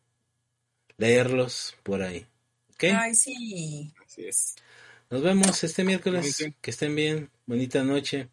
[0.97, 2.27] leerlos por ahí.
[2.75, 2.85] ¿Ok?
[2.95, 3.93] Ay, sí.
[4.05, 4.55] Así es.
[5.11, 6.37] Nos vemos este miércoles.
[6.61, 7.31] Que estén bien.
[7.47, 8.29] Bonita noche.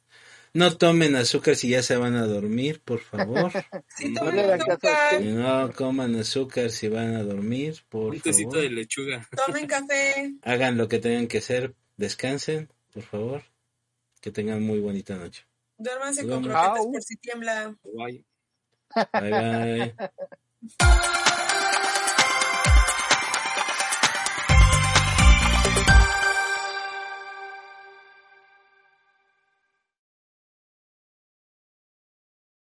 [0.54, 3.52] No tomen azúcar si ya se van a dormir, por favor.
[3.98, 4.22] Sí, No
[4.54, 8.64] azúcar, coman azúcar si van a dormir, por Un tecito favor.
[8.64, 9.28] de lechuga.
[9.46, 10.34] tomen café.
[10.44, 11.76] Hagan lo que tengan que hacer.
[12.00, 13.44] Descansen, por favor.
[14.22, 15.46] Que tengan muy bonita noche.
[15.78, 17.76] Duérmanse con croquetas por si tiembla.
[17.84, 18.26] Guay.
[19.14, 19.96] Bye bye.